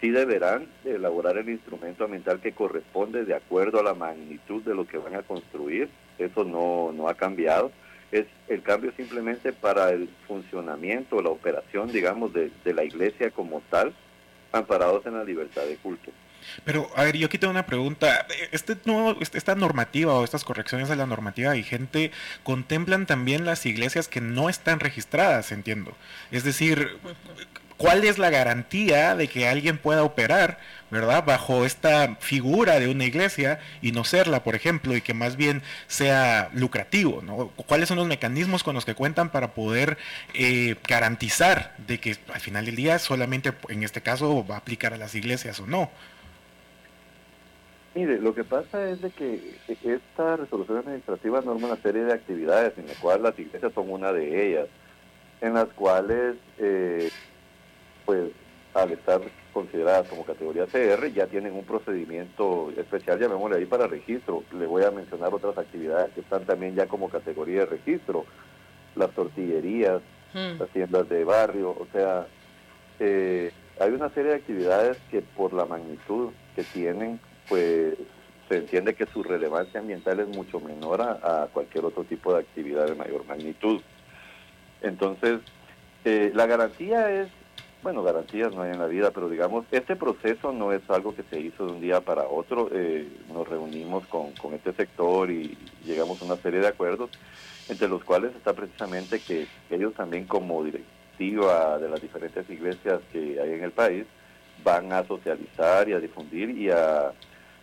sí 0.00 0.10
deberán 0.10 0.66
elaborar 0.84 1.38
el 1.38 1.48
instrumento 1.48 2.04
ambiental 2.04 2.40
que 2.40 2.52
corresponde 2.52 3.24
de 3.24 3.34
acuerdo 3.34 3.80
a 3.80 3.82
la 3.82 3.94
magnitud 3.94 4.62
de 4.62 4.74
lo 4.74 4.86
que 4.86 4.98
van 4.98 5.14
a 5.14 5.22
construir. 5.22 5.88
Eso 6.18 6.44
no, 6.44 6.92
no 6.92 7.08
ha 7.08 7.14
cambiado. 7.14 7.70
es 8.12 8.26
el 8.48 8.62
cambio 8.62 8.92
simplemente 8.96 9.52
para 9.52 9.90
el 9.90 10.08
funcionamiento, 10.26 11.20
la 11.20 11.30
operación, 11.30 11.90
digamos, 11.92 12.32
de, 12.32 12.50
de 12.64 12.74
la 12.74 12.84
iglesia 12.84 13.30
como 13.30 13.62
tal, 13.70 13.94
amparados 14.52 15.04
en 15.06 15.14
la 15.14 15.24
libertad 15.24 15.62
de 15.62 15.76
culto. 15.76 16.10
Pero, 16.64 16.90
a 16.96 17.04
ver, 17.04 17.16
yo 17.16 17.26
aquí 17.26 17.38
tengo 17.38 17.50
una 17.50 17.66
pregunta. 17.66 18.26
Este 18.52 18.76
nuevo, 18.84 19.16
este, 19.20 19.38
esta 19.38 19.54
normativa 19.54 20.14
o 20.14 20.24
estas 20.24 20.44
correcciones 20.44 20.88
de 20.88 20.96
la 20.96 21.06
normativa 21.06 21.52
vigente 21.52 22.10
contemplan 22.42 23.06
también 23.06 23.44
las 23.44 23.66
iglesias 23.66 24.08
que 24.08 24.20
no 24.20 24.48
están 24.48 24.80
registradas, 24.80 25.52
entiendo. 25.52 25.96
Es 26.30 26.44
decir, 26.44 26.98
¿cuál 27.76 28.04
es 28.04 28.18
la 28.18 28.30
garantía 28.30 29.14
de 29.14 29.28
que 29.28 29.48
alguien 29.48 29.78
pueda 29.78 30.02
operar, 30.02 30.58
verdad, 30.90 31.24
bajo 31.24 31.64
esta 31.64 32.16
figura 32.20 32.78
de 32.80 32.88
una 32.88 33.04
iglesia 33.04 33.58
y 33.82 33.92
no 33.92 34.04
serla, 34.04 34.42
por 34.42 34.54
ejemplo, 34.54 34.96
y 34.96 35.00
que 35.00 35.14
más 35.14 35.36
bien 35.36 35.62
sea 35.86 36.50
lucrativo? 36.54 37.22
¿no? 37.22 37.48
¿Cuáles 37.66 37.88
son 37.88 37.98
los 37.98 38.06
mecanismos 38.06 38.62
con 38.62 38.74
los 38.74 38.84
que 38.84 38.94
cuentan 38.94 39.30
para 39.30 39.54
poder 39.54 39.98
eh, 40.34 40.76
garantizar 40.86 41.74
de 41.78 41.98
que 42.00 42.16
al 42.32 42.40
final 42.40 42.66
del 42.66 42.76
día 42.76 42.98
solamente 42.98 43.52
en 43.68 43.82
este 43.82 44.00
caso 44.00 44.46
va 44.46 44.56
a 44.56 44.58
aplicar 44.58 44.92
a 44.94 44.96
las 44.96 45.14
iglesias 45.14 45.60
o 45.60 45.66
no? 45.66 45.90
Mire, 47.96 48.20
lo 48.20 48.34
que 48.34 48.44
pasa 48.44 48.90
es 48.90 49.00
de 49.00 49.08
que 49.08 49.40
esta 49.82 50.36
resolución 50.36 50.76
administrativa 50.76 51.40
norma 51.40 51.68
una 51.68 51.76
serie 51.76 52.04
de 52.04 52.12
actividades, 52.12 52.76
en 52.76 52.88
las 52.88 52.98
cuales 52.98 53.22
las 53.22 53.38
iglesias 53.38 53.72
son 53.72 53.90
una 53.90 54.12
de 54.12 54.48
ellas, 54.48 54.68
en 55.40 55.54
las 55.54 55.68
cuales, 55.68 56.36
eh, 56.58 57.08
pues, 58.04 58.32
al 58.74 58.92
estar 58.92 59.22
consideradas 59.54 60.08
como 60.08 60.26
categoría 60.26 60.66
CR, 60.66 61.10
ya 61.10 61.26
tienen 61.26 61.54
un 61.54 61.64
procedimiento 61.64 62.70
especial, 62.76 63.18
llamémosle 63.18 63.56
ahí, 63.56 63.64
para 63.64 63.86
registro. 63.86 64.44
Le 64.52 64.66
voy 64.66 64.84
a 64.84 64.90
mencionar 64.90 65.32
otras 65.32 65.56
actividades 65.56 66.12
que 66.12 66.20
están 66.20 66.44
también 66.44 66.74
ya 66.74 66.86
como 66.86 67.08
categoría 67.08 67.60
de 67.60 67.66
registro, 67.66 68.26
las 68.94 69.10
tortillerías, 69.12 70.02
las 70.34 70.68
tiendas 70.68 71.08
de 71.08 71.24
barrio, 71.24 71.70
o 71.70 71.86
sea, 71.94 72.26
eh, 73.00 73.50
hay 73.80 73.90
una 73.90 74.10
serie 74.10 74.32
de 74.32 74.36
actividades 74.36 74.98
que 75.10 75.22
por 75.22 75.54
la 75.54 75.64
magnitud 75.64 76.32
que 76.54 76.62
tienen, 76.62 77.18
pues 77.48 77.94
se 78.48 78.56
entiende 78.58 78.94
que 78.94 79.06
su 79.06 79.22
relevancia 79.22 79.80
ambiental 79.80 80.20
es 80.20 80.28
mucho 80.28 80.60
menor 80.60 81.02
a, 81.02 81.48
cualquier 81.52 81.84
otro 81.84 82.04
tipo 82.04 82.32
de 82.32 82.40
actividad 82.40 82.86
de 82.86 82.94
mayor 82.94 83.24
magnitud. 83.26 83.80
Entonces, 84.82 85.40
eh, 86.04 86.30
la 86.34 86.46
garantía 86.46 87.10
es, 87.10 87.28
bueno, 87.82 88.02
garantías 88.02 88.54
no 88.54 88.62
hay 88.62 88.70
en 88.70 88.78
la 88.78 88.86
vida, 88.86 89.10
pero 89.10 89.28
digamos, 89.28 89.64
este 89.72 89.96
proceso 89.96 90.52
no 90.52 90.72
es 90.72 90.88
algo 90.88 91.14
que 91.14 91.24
se 91.24 91.40
hizo 91.40 91.66
de 91.66 91.72
un 91.72 91.80
día 91.80 92.00
para 92.00 92.28
otro. 92.28 92.68
Eh, 92.72 93.08
nos 93.32 93.48
reunimos 93.48 94.06
con, 94.06 94.32
con 94.32 94.54
este 94.54 94.72
sector 94.72 95.30
y 95.30 95.56
llegamos 95.84 96.22
a 96.22 96.26
una 96.26 96.36
serie 96.36 96.60
de 96.60 96.68
acuerdos, 96.68 97.10
entre 97.68 97.88
los 97.88 98.04
cuales 98.04 98.34
está 98.36 98.52
precisamente 98.52 99.18
que 99.18 99.46
ellos 99.70 99.94
también 99.94 100.26
como 100.26 100.62
directiva 100.62 101.78
de 101.78 101.88
las 101.88 102.00
diferentes 102.00 102.48
iglesias 102.48 103.00
que 103.12 103.40
hay 103.40 103.54
en 103.54 103.64
el 103.64 103.72
país, 103.72 104.04
van 104.62 104.92
a 104.92 105.04
socializar 105.04 105.88
y 105.88 105.94
a 105.94 106.00
difundir 106.00 106.50
y 106.50 106.70
a 106.70 107.12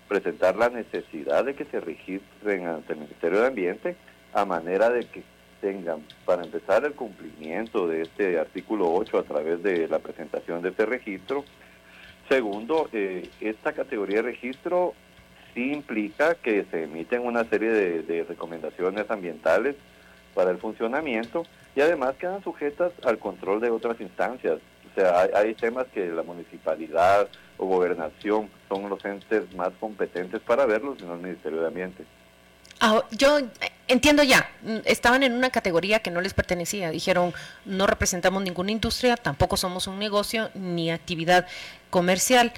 presentar 0.07 0.55
la 0.55 0.69
necesidad 0.69 1.45
de 1.45 1.55
que 1.55 1.65
se 1.65 1.79
registren 1.79 2.67
ante 2.67 2.93
el 2.93 2.99
Ministerio 2.99 3.41
de 3.41 3.47
Ambiente 3.47 3.95
a 4.33 4.45
manera 4.45 4.89
de 4.89 5.05
que 5.05 5.23
tengan, 5.61 6.03
para 6.25 6.43
empezar, 6.43 6.83
el 6.83 6.93
cumplimiento 6.93 7.87
de 7.87 8.01
este 8.01 8.37
artículo 8.37 8.93
8 8.93 9.19
a 9.19 9.23
través 9.23 9.63
de 9.63 9.87
la 9.87 9.99
presentación 9.99 10.61
de 10.61 10.69
este 10.69 10.85
registro. 10.85 11.45
Segundo, 12.27 12.89
eh, 12.91 13.29
esta 13.39 13.71
categoría 13.71 14.17
de 14.17 14.23
registro 14.23 14.93
sí 15.53 15.71
implica 15.71 16.35
que 16.35 16.65
se 16.69 16.83
emiten 16.83 17.25
una 17.25 17.45
serie 17.45 17.69
de, 17.69 18.25
recomendaciones 18.27 19.09
ambientales 19.09 19.75
para 20.33 20.51
el 20.51 20.57
funcionamiento 20.57 21.43
y 21.75 21.81
además 21.81 22.15
quedan 22.17 22.43
sujetas 22.43 22.91
al 23.05 23.19
control 23.19 23.61
de 23.61 23.69
otras 23.69 23.99
instancias. 24.01 24.59
O 24.95 25.01
sea, 25.01 25.27
hay, 25.33 25.55
temas 25.55 25.87
que 25.93 26.05
la 26.07 26.21
municipalidad, 26.21 27.27
o 27.57 27.65
gobernación 27.65 28.49
son 28.69 28.89
los 28.89 29.03
entes 29.03 29.51
más 29.55 29.71
competentes 29.79 30.39
para 30.41 30.65
verlos, 30.65 30.97
sino 30.99 31.15
el 31.15 31.21
Ministerio 31.21 31.61
de 31.61 31.67
Ambiente. 31.67 32.05
Ah, 32.79 33.03
yo 33.11 33.39
entiendo 33.87 34.23
ya, 34.23 34.49
estaban 34.85 35.23
en 35.23 35.33
una 35.33 35.49
categoría 35.49 35.99
que 35.99 36.11
no 36.11 36.21
les 36.21 36.33
pertenecía, 36.33 36.89
dijeron 36.91 37.33
no 37.65 37.87
representamos 37.87 38.43
ninguna 38.43 38.71
industria, 38.71 39.15
tampoco 39.15 39.57
somos 39.57 39.87
un 39.87 39.99
negocio 39.99 40.49
ni 40.53 40.91
actividad 40.91 41.47
comercial, 41.89 42.51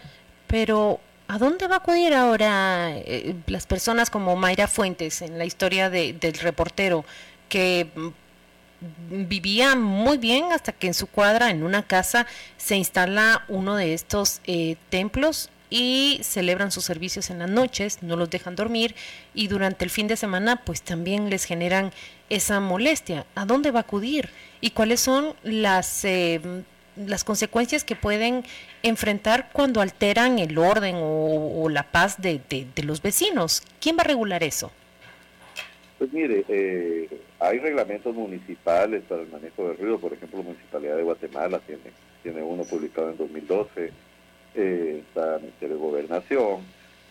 pero 0.48 1.00
¿a 1.28 1.38
dónde 1.38 1.68
va 1.68 1.76
a 1.76 1.78
acudir 1.78 2.14
ahora 2.14 2.92
eh, 2.98 3.36
las 3.48 3.68
personas 3.68 4.10
como 4.10 4.36
Mayra 4.36 4.68
Fuentes 4.68 5.22
en 5.22 5.38
la 5.38 5.46
historia 5.46 5.90
del 5.90 6.34
reportero 6.34 7.06
que 7.50 7.88
vivía 9.10 9.76
muy 9.76 10.18
bien 10.18 10.52
hasta 10.52 10.72
que 10.72 10.88
en 10.88 10.94
su 10.94 11.08
cuadra, 11.08 11.50
en 11.50 11.64
una 11.64 11.84
casa, 11.84 12.28
se 12.58 12.76
instala 12.76 13.46
uno 13.48 13.76
de 13.76 13.94
estos 13.94 14.42
eh, 14.46 14.76
templos 14.90 15.50
y 15.70 16.20
celebran 16.24 16.72
sus 16.72 16.86
servicios 16.86 17.30
en 17.30 17.40
las 17.40 17.50
noches, 17.50 18.00
no 18.02 18.16
los 18.16 18.30
dejan 18.30 18.56
dormir 18.56 18.96
y 19.34 19.48
durante 19.48 19.84
el 19.84 19.92
fin 19.92 20.08
de 20.08 20.16
semana 20.16 20.58
pues 20.58 20.82
también 20.82 21.30
les 21.30 21.46
generan 21.46 21.92
esa 22.30 22.60
molestia. 22.60 23.26
¿A 23.36 23.46
dónde 23.46 23.72
va 23.72 23.80
a 23.80 23.84
acudir? 23.84 24.30
¿Y 24.62 24.72
cuáles 24.72 25.00
son 25.00 25.34
las, 25.44 26.06
eh, 26.06 26.40
las 26.96 27.24
consecuencias 27.24 27.84
que 27.84 27.96
pueden 27.96 28.44
enfrentar 28.84 29.50
cuando 29.52 29.82
alteran 29.82 30.40
el 30.40 30.58
orden 30.58 30.96
o, 31.00 31.68
la 31.70 31.84
paz 31.84 32.22
de, 32.22 32.40
de 32.50 32.84
los 32.84 33.02
vecinos? 33.02 33.64
¿Quién 33.80 33.98
va 33.98 34.02
a 34.02 34.06
regular 34.06 34.44
eso? 34.44 34.72
Pues 35.98 36.12
mire, 36.12 36.44
eh, 36.50 37.08
hay 37.40 37.60
reglamentos 37.60 38.14
municipales 38.14 39.04
para 39.08 39.22
el 39.22 39.30
manejo 39.30 39.68
del 39.68 39.78
ruido, 39.78 40.00
por 40.00 40.12
ejemplo, 40.12 40.40
la 40.40 40.46
Municipalidad 40.46 40.98
de 40.98 41.04
Guatemala 41.04 41.60
tiene, 41.60 41.92
tiene 42.22 42.44
uno 42.44 42.64
publicado 42.64 43.12
en 43.12 43.18
2012, 43.18 43.92
eh, 44.56 45.04
está 45.08 45.36
el 45.36 45.42
Ministerio 45.44 45.76
de 45.76 45.82
Gobernación, 45.82 46.62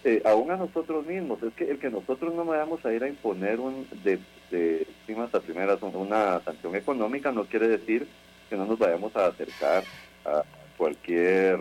eh, 0.04 0.20
aún 0.26 0.50
a 0.50 0.56
nosotros 0.56 1.06
mismos, 1.06 1.42
es 1.42 1.54
que 1.54 1.70
el 1.70 1.78
que 1.78 1.88
nosotros 1.88 2.34
no 2.34 2.44
vayamos 2.44 2.84
a 2.84 2.92
ir 2.92 3.02
a 3.02 3.08
imponer 3.08 3.58
un 3.58 3.86
de, 4.02 4.18
de 4.50 4.86
primas 5.06 5.34
a 5.34 5.40
primeras 5.40 5.82
una 5.82 6.40
sanción 6.40 6.76
económica 6.76 7.32
no 7.32 7.44
quiere 7.44 7.68
decir 7.68 8.06
que 8.50 8.56
no 8.56 8.66
nos 8.66 8.78
vayamos 8.78 9.16
a 9.16 9.28
acercar 9.28 9.82
a 10.26 10.42
cualquier 10.76 11.58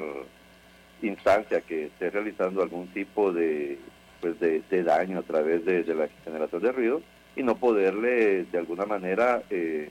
instancia 1.02 1.62
que 1.62 1.86
esté 1.86 2.10
realizando 2.10 2.62
algún 2.62 2.88
tipo 2.88 3.32
de 3.32 3.78
pues 4.20 4.40
de, 4.40 4.84
daño 4.84 5.20
a 5.20 5.24
través 5.24 5.66
de, 5.66 5.84
la 5.94 6.08
generación 6.24 6.62
de 6.62 6.72
ruido 6.72 7.02
y 7.36 7.44
no 7.44 7.56
poderle 7.56 8.46
de 8.46 8.58
alguna 8.58 8.86
manera 8.86 9.44
eh, 9.50 9.90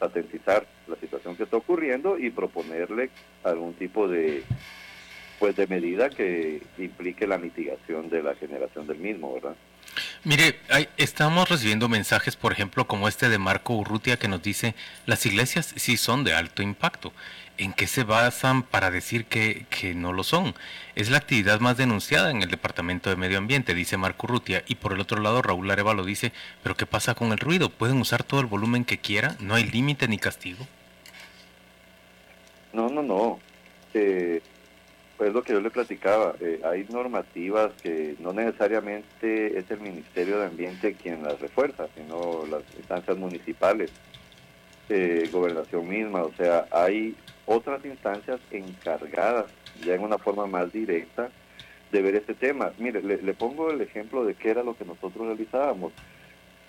atentizar 0.00 0.66
la 0.86 0.96
situación 0.96 1.36
que 1.36 1.44
está 1.44 1.56
ocurriendo 1.56 2.18
y 2.18 2.30
proponerle 2.30 3.10
algún 3.44 3.74
tipo 3.74 4.08
de 4.08 4.42
pues 5.38 5.56
de 5.56 5.66
medida 5.66 6.10
que 6.10 6.60
implique 6.76 7.26
la 7.26 7.38
mitigación 7.38 8.10
de 8.10 8.22
la 8.22 8.34
generación 8.34 8.86
del 8.86 8.98
mismo, 8.98 9.32
¿verdad? 9.32 9.56
Mire, 10.22 10.58
estamos 10.98 11.48
recibiendo 11.48 11.88
mensajes, 11.88 12.36
por 12.36 12.52
ejemplo, 12.52 12.86
como 12.86 13.08
este 13.08 13.30
de 13.30 13.38
Marco 13.38 13.72
Urrutia 13.74 14.18
que 14.18 14.28
nos 14.28 14.42
dice, 14.42 14.74
las 15.06 15.24
iglesias 15.24 15.72
sí 15.76 15.96
son 15.96 16.24
de 16.24 16.34
alto 16.34 16.62
impacto. 16.62 17.12
¿En 17.56 17.72
qué 17.72 17.86
se 17.86 18.04
basan 18.04 18.62
para 18.62 18.90
decir 18.90 19.24
que, 19.24 19.64
que, 19.70 19.94
no 19.94 20.12
lo 20.12 20.22
son? 20.22 20.54
Es 20.94 21.08
la 21.10 21.18
actividad 21.18 21.60
más 21.60 21.78
denunciada 21.78 22.30
en 22.30 22.42
el 22.42 22.50
Departamento 22.50 23.08
de 23.08 23.16
Medio 23.16 23.38
Ambiente, 23.38 23.74
dice 23.74 23.96
Marco 23.96 24.26
Urrutia. 24.26 24.62
Y 24.66 24.74
por 24.74 24.92
el 24.92 25.00
otro 25.00 25.20
lado, 25.22 25.40
Raúl 25.40 25.70
Arevalo 25.70 26.04
dice, 26.04 26.32
¿pero 26.62 26.76
qué 26.76 26.84
pasa 26.84 27.14
con 27.14 27.32
el 27.32 27.38
ruido? 27.38 27.70
¿Pueden 27.70 27.98
usar 27.98 28.22
todo 28.22 28.40
el 28.40 28.46
volumen 28.46 28.84
que 28.84 28.98
quieran? 28.98 29.38
¿No 29.40 29.54
hay 29.54 29.64
límite 29.64 30.06
ni 30.06 30.18
castigo? 30.18 30.66
No, 32.74 32.90
no, 32.90 33.02
no. 33.02 33.40
Eh, 33.94 34.42
pues 35.20 35.34
lo 35.34 35.42
que 35.42 35.52
yo 35.52 35.60
le 35.60 35.68
platicaba, 35.68 36.34
eh, 36.40 36.62
hay 36.64 36.86
normativas 36.88 37.72
que 37.82 38.16
no 38.20 38.32
necesariamente 38.32 39.58
es 39.58 39.70
el 39.70 39.80
Ministerio 39.80 40.38
de 40.38 40.46
Ambiente 40.46 40.94
quien 40.94 41.22
las 41.22 41.38
refuerza, 41.38 41.88
sino 41.94 42.46
las 42.50 42.62
instancias 42.78 43.18
municipales, 43.18 43.92
eh, 44.88 45.28
gobernación 45.30 45.86
misma, 45.86 46.22
o 46.22 46.32
sea, 46.38 46.66
hay 46.70 47.14
otras 47.44 47.84
instancias 47.84 48.40
encargadas 48.50 49.44
ya 49.84 49.94
en 49.94 50.04
una 50.04 50.16
forma 50.16 50.46
más 50.46 50.72
directa 50.72 51.28
de 51.92 52.00
ver 52.00 52.14
este 52.14 52.32
tema. 52.32 52.72
Mire, 52.78 53.02
le, 53.02 53.20
le 53.20 53.34
pongo 53.34 53.70
el 53.70 53.82
ejemplo 53.82 54.24
de 54.24 54.32
qué 54.32 54.48
era 54.48 54.62
lo 54.62 54.74
que 54.74 54.86
nosotros 54.86 55.26
realizábamos. 55.26 55.92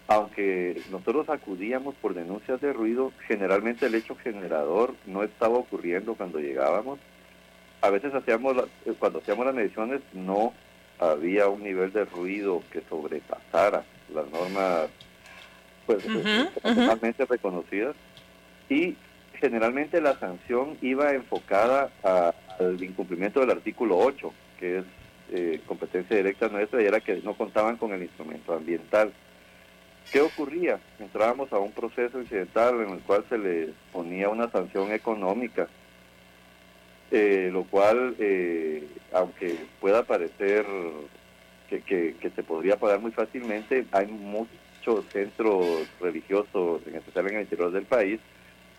Aunque 0.09 0.81
nosotros 0.91 1.29
acudíamos 1.29 1.95
por 1.95 2.13
denuncias 2.13 2.59
de 2.59 2.73
ruido, 2.73 3.13
generalmente 3.29 3.85
el 3.85 3.95
hecho 3.95 4.17
generador 4.17 4.93
no 5.05 5.23
estaba 5.23 5.57
ocurriendo 5.57 6.15
cuando 6.15 6.39
llegábamos, 6.39 6.99
a 7.81 7.89
veces 7.89 8.13
hacíamos, 8.13 8.57
eh, 8.85 8.93
cuando 8.97 9.19
hacíamos 9.19 9.45
las 9.45 9.55
mediciones, 9.55 10.01
no 10.13 10.53
había 10.99 11.47
un 11.47 11.63
nivel 11.63 11.91
de 11.91 12.05
ruido 12.05 12.61
que 12.71 12.81
sobrepasara 12.87 13.83
las 14.13 14.29
normas 14.29 14.89
pues 15.85 16.05
totalmente 16.61 17.25
reconocidas. 17.25 17.95
Y 18.69 18.95
generalmente 19.39 19.99
la 19.99 20.17
sanción 20.19 20.77
iba 20.81 21.11
enfocada 21.13 21.89
al 22.03 22.81
incumplimiento 22.83 23.39
del 23.39 23.51
artículo 23.51 23.97
8 23.97 24.31
que 24.61 24.77
es 24.77 24.85
eh, 25.31 25.59
competencia 25.65 26.15
directa 26.15 26.47
nuestra 26.47 26.81
y 26.81 26.85
era 26.85 27.01
que 27.01 27.19
no 27.23 27.33
contaban 27.33 27.75
con 27.77 27.91
el 27.91 28.03
instrumento 28.03 28.53
ambiental. 28.53 29.11
¿Qué 30.11 30.21
ocurría? 30.21 30.79
Entrábamos 30.99 31.51
a 31.51 31.57
un 31.57 31.71
proceso 31.71 32.21
incidental 32.21 32.79
en 32.81 32.91
el 32.91 32.99
cual 32.99 33.25
se 33.27 33.37
le 33.37 33.69
ponía 33.91 34.29
una 34.29 34.49
sanción 34.51 34.91
económica, 34.91 35.67
eh, 37.11 37.49
lo 37.51 37.63
cual, 37.65 38.15
eh, 38.19 38.87
aunque 39.11 39.57
pueda 39.79 40.03
parecer 40.03 40.65
que, 41.69 41.81
que, 41.81 42.29
se 42.35 42.43
podría 42.43 42.77
pagar 42.77 42.99
muy 42.99 43.11
fácilmente, 43.11 43.85
hay 43.91 44.07
muchos 44.07 45.05
centros 45.11 45.87
religiosos, 45.99 46.81
en 46.87 46.95
especial 46.95 47.27
en 47.27 47.35
el 47.35 47.41
interior 47.41 47.71
del 47.71 47.85
país, 47.85 48.19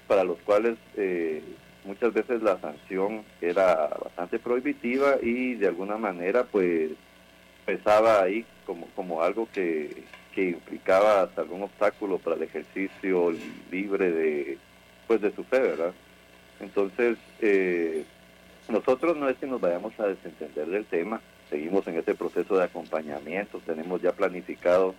para 0.06 0.24
los 0.24 0.38
cuales 0.40 0.76
eh, 0.96 1.42
muchas 1.84 2.12
veces 2.12 2.42
la 2.42 2.60
sanción 2.60 3.24
era 3.40 3.88
bastante 4.02 4.38
prohibitiva 4.38 5.16
y 5.22 5.54
de 5.54 5.68
alguna 5.68 5.96
manera 5.96 6.44
pues 6.44 6.90
pesaba 7.64 8.22
ahí 8.22 8.44
como, 8.66 8.86
como 8.94 9.22
algo 9.22 9.48
que, 9.52 10.04
que 10.34 10.50
implicaba 10.50 11.22
hasta 11.22 11.42
algún 11.42 11.62
obstáculo 11.62 12.18
para 12.18 12.36
el 12.36 12.42
ejercicio 12.42 13.32
libre 13.70 14.10
de 14.10 14.58
pues 15.06 15.20
de 15.20 15.34
su 15.34 15.44
fe, 15.44 15.60
¿verdad? 15.60 15.92
Entonces, 16.60 17.18
eh, 17.40 18.04
nosotros 18.68 19.16
no 19.16 19.28
es 19.28 19.36
que 19.38 19.46
nos 19.46 19.60
vayamos 19.60 19.98
a 19.98 20.06
desentender 20.06 20.66
del 20.66 20.84
tema, 20.86 21.20
seguimos 21.50 21.86
en 21.86 21.96
este 21.98 22.14
proceso 22.14 22.56
de 22.56 22.64
acompañamiento, 22.64 23.60
tenemos 23.66 24.00
ya 24.00 24.12
planificado 24.12 24.94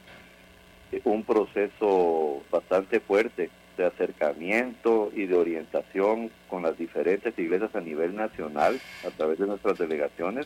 eh, 0.91 1.01
un 1.05 1.23
proceso 1.23 2.43
bastante 2.51 2.99
fuerte 2.99 3.49
de 3.77 3.85
acercamiento 3.85 5.11
y 5.15 5.25
de 5.25 5.35
orientación 5.35 6.29
con 6.47 6.63
las 6.63 6.77
diferentes 6.77 7.37
iglesias 7.39 7.75
a 7.75 7.81
nivel 7.81 8.15
nacional 8.15 8.79
a 9.05 9.09
través 9.09 9.39
de 9.39 9.47
nuestras 9.47 9.77
delegaciones, 9.77 10.45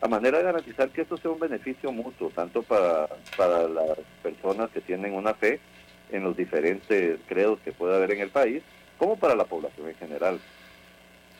a 0.00 0.08
manera 0.08 0.38
de 0.38 0.44
garantizar 0.44 0.90
que 0.90 1.02
esto 1.02 1.16
sea 1.16 1.30
un 1.30 1.40
beneficio 1.40 1.90
mutuo, 1.92 2.30
tanto 2.30 2.62
para, 2.62 3.08
para 3.36 3.68
las 3.68 3.98
personas 4.22 4.70
que 4.70 4.80
tienen 4.80 5.14
una 5.14 5.34
fe 5.34 5.60
en 6.12 6.22
los 6.22 6.36
diferentes 6.36 7.18
credos 7.26 7.58
que 7.64 7.72
puede 7.72 7.96
haber 7.96 8.12
en 8.12 8.20
el 8.20 8.30
país, 8.30 8.62
como 8.98 9.16
para 9.16 9.34
la 9.34 9.44
población 9.44 9.88
en 9.88 9.94
general. 9.96 10.40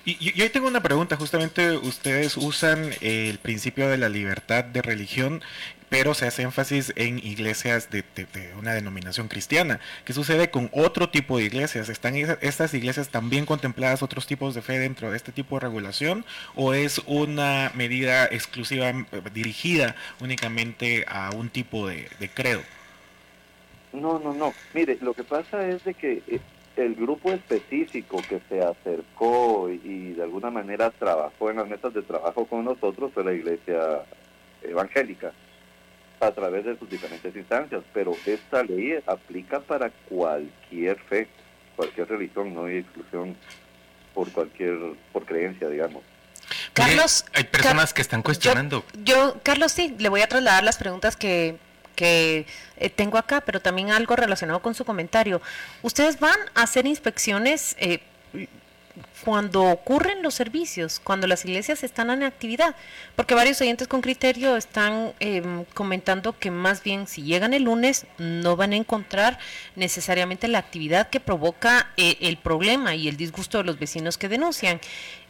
Y, 0.05 0.17
y, 0.21 0.49
tengo 0.49 0.67
una 0.67 0.83
pregunta, 0.83 1.17
justamente 1.17 1.73
ustedes 1.73 2.39
usan 2.39 2.91
el 3.03 3.39
principio 3.39 3.89
de 3.89 3.99
la 3.99 4.09
libertad 4.09 4.65
de 4.65 4.81
religión, 4.81 5.43
pero 5.91 6.15
se 6.15 6.27
hace 6.27 6.43
énfasis 6.43 6.93
en 6.97 7.19
iglesias 7.19 7.91
de, 7.91 8.05
una 8.59 8.73
denominación 8.73 9.29
cristiana. 9.29 9.81
¿Qué 10.05 10.13
sucede 10.15 10.51
con 10.51 10.71
otro 10.73 11.11
tipo 11.11 11.37
de 11.37 11.45
iglesias? 11.45 11.89
¿Están 11.91 12.15
estas 12.17 12.73
iglesias 12.73 13.11
también 13.11 13.45
contempladas 13.45 14.03
otros 14.03 14.27
tipos 14.27 14.55
de 14.55 14.63
fe 14.63 14.79
dentro 14.79 15.11
de 15.11 15.17
este 15.17 15.33
tipo 15.33 15.57
de 15.57 15.61
regulación 15.61 16.25
o 16.55 16.73
es 16.73 17.03
una 17.07 17.73
medida 17.75 18.25
exclusiva 18.27 18.89
eh, 18.89 19.05
dirigida 19.35 19.97
únicamente 20.21 21.05
a 21.09 21.31
un 21.35 21.51
tipo 21.51 21.89
de, 21.89 22.09
credo? 22.33 22.63
No, 23.93 24.21
no, 24.21 24.33
no. 24.33 24.55
Mire, 24.73 24.97
lo 25.03 25.13
que 25.13 25.25
pasa 25.25 25.67
es 25.69 25.83
de 25.85 25.95
que 25.95 26.23
eh, 26.29 26.41
el 26.85 26.95
grupo 26.95 27.33
específico 27.33 28.23
que 28.29 28.41
se 28.49 28.63
acercó 28.63 29.69
y, 29.69 30.13
de 30.13 30.23
alguna 30.23 30.51
manera 30.51 30.91
trabajó 30.91 31.51
en 31.51 31.57
las 31.57 31.69
mesas 31.69 31.93
de 31.95 32.03
trabajo 32.03 32.47
con 32.47 32.65
nosotros 32.65 33.13
fue 33.13 33.25
la 33.25 33.33
iglesia 33.33 34.03
evangélica 34.63 35.33
a 36.21 36.31
través 36.33 36.65
de 36.65 36.79
sus 36.79 36.91
diferentes 36.91 37.35
instancias, 37.35 37.83
pero 37.95 38.15
esta 38.27 38.63
ley 38.63 38.99
aplica 39.07 39.61
para 39.61 39.91
cualquier 40.09 40.99
fe, 41.01 41.29
cualquier 41.77 42.09
religión, 42.09 42.55
no 42.55 42.67
hay 42.67 42.79
exclusión 42.79 43.37
por 44.13 44.31
cualquier, 44.31 44.77
por 45.13 45.25
creencia, 45.25 45.69
digamos. 45.69 46.03
Carlos, 46.75 47.25
hay 47.33 47.45
personas 47.45 47.95
que 47.95 48.03
están 48.03 48.23
cuestionando. 48.23 48.85
Yo, 49.03 49.41
Carlos, 49.43 49.73
sí, 49.73 49.95
le 49.99 50.09
voy 50.09 50.21
a 50.21 50.29
trasladar 50.29 50.63
las 50.63 50.77
preguntas 50.77 51.17
que 51.17 51.57
que 52.01 52.47
eh, 52.79 52.89
tengo 52.89 53.19
acá, 53.19 53.43
pero 53.43 53.61
también 53.61 53.91
algo 53.91 54.17
relacionado 54.17 54.63
con 54.63 54.75
su 54.75 54.87
comentario. 54.87 55.43
¿Ustedes 55.83 56.19
van 56.19 56.39
a 56.55 56.63
hacer 56.63 56.87
inspecciones 56.87 57.77
eh, 57.79 58.01
cuando 59.23 59.65
ocurren 59.65 60.23
los 60.23 60.33
servicios, 60.33 60.99
cuando 60.99 61.27
las 61.27 61.45
iglesias 61.45 61.85
están 61.85 62.09
en 62.09 62.23
actividad? 62.23 62.75
Porque 63.17 63.35
varios 63.35 63.61
oyentes 63.61 63.87
con 63.87 64.01
criterio 64.01 64.57
están 64.57 65.13
em, 65.21 65.67
comentando 65.75 66.39
que 66.39 66.51
más 66.51 66.83
bien 66.83 67.07
si 67.07 67.23
llegan 67.23 67.53
el 67.53 67.65
lunes 67.65 68.07
no 68.17 68.57
van 68.57 68.73
a 68.73 68.77
encontrar 68.77 69.39
necesariamente 69.77 70.49
la 70.49 70.59
actividad 70.59 71.11
que 71.11 71.21
provoca 71.21 71.91
eh, 71.99 72.17
el 72.23 72.39
problema 72.39 72.95
y 72.95 73.09
el 73.09 73.19
disgusto 73.19 73.59
de 73.59 73.65
los 73.65 73.79
vecinos 73.79 74.17
que 74.17 74.31
denuncian. 74.31 74.81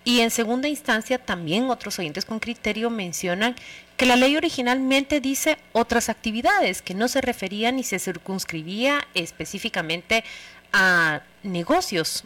Y 0.05 0.21
en 0.21 0.31
segunda 0.31 0.69
instancia, 0.69 1.19
también 1.19 1.69
otros 1.69 1.99
oyentes 1.99 2.25
con 2.25 2.41
criterio 2.41 2.89
mencionan 2.89 3.55
que 3.97 4.07
la 4.07 4.17
ley 4.17 4.37
originalmente 4.37 5.21
dice 5.21 5.59
otras 5.73 6.09
actividades, 6.09 6.81
que 6.81 6.95
no 6.95 7.07
se 7.07 7.21
refería 7.21 7.71
ni 7.71 7.83
se 7.83 7.99
circunscribía 7.99 9.07
específicamente 9.15 10.25
a 10.73 11.21
negocios. 11.43 12.25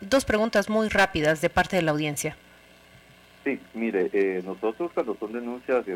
Dos 0.00 0.24
preguntas 0.24 0.68
muy 0.68 0.88
rápidas 0.88 1.40
de 1.40 1.48
parte 1.48 1.76
de 1.76 1.82
la 1.82 1.92
audiencia. 1.92 2.36
Sí, 3.44 3.60
mire, 3.74 4.10
eh, 4.12 4.42
nosotros 4.44 4.90
cuando 4.92 5.16
son 5.16 5.32
denuncias 5.32 5.86
y 5.86 5.92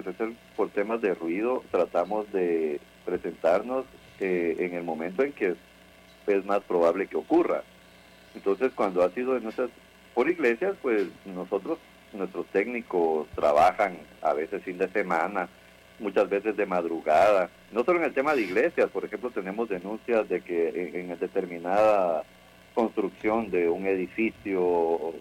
por 0.54 0.70
temas 0.70 1.00
de 1.00 1.14
ruido, 1.14 1.64
tratamos 1.72 2.30
de 2.30 2.80
presentarnos 3.04 3.84
eh, 4.20 4.54
en 4.60 4.74
el 4.74 4.84
momento 4.84 5.24
en 5.24 5.32
que 5.32 5.56
es 6.28 6.44
más 6.44 6.60
probable 6.60 7.08
que 7.08 7.16
ocurra. 7.16 7.64
Entonces, 8.36 8.70
cuando 8.76 9.02
ha 9.02 9.10
sido 9.10 9.34
denuncias 9.34 9.70
por 10.14 10.28
iglesias, 10.28 10.74
pues 10.82 11.08
nosotros, 11.24 11.78
nuestros 12.12 12.46
técnicos 12.46 13.28
trabajan 13.34 13.98
a 14.22 14.32
veces 14.34 14.62
fin 14.62 14.78
de 14.78 14.88
semana, 14.90 15.48
muchas 15.98 16.28
veces 16.28 16.56
de 16.56 16.66
madrugada. 16.66 17.50
No 17.72 17.84
solo 17.84 18.00
en 18.00 18.06
el 18.06 18.14
tema 18.14 18.34
de 18.34 18.42
iglesias, 18.42 18.90
por 18.90 19.04
ejemplo, 19.04 19.30
tenemos 19.30 19.68
denuncias 19.68 20.28
de 20.28 20.40
que 20.40 20.92
en, 20.94 21.18
determinada 21.18 22.24
construcción 22.74 23.50
de 23.50 23.68
un 23.68 23.86
edificio 23.86 24.62
o 24.62 25.14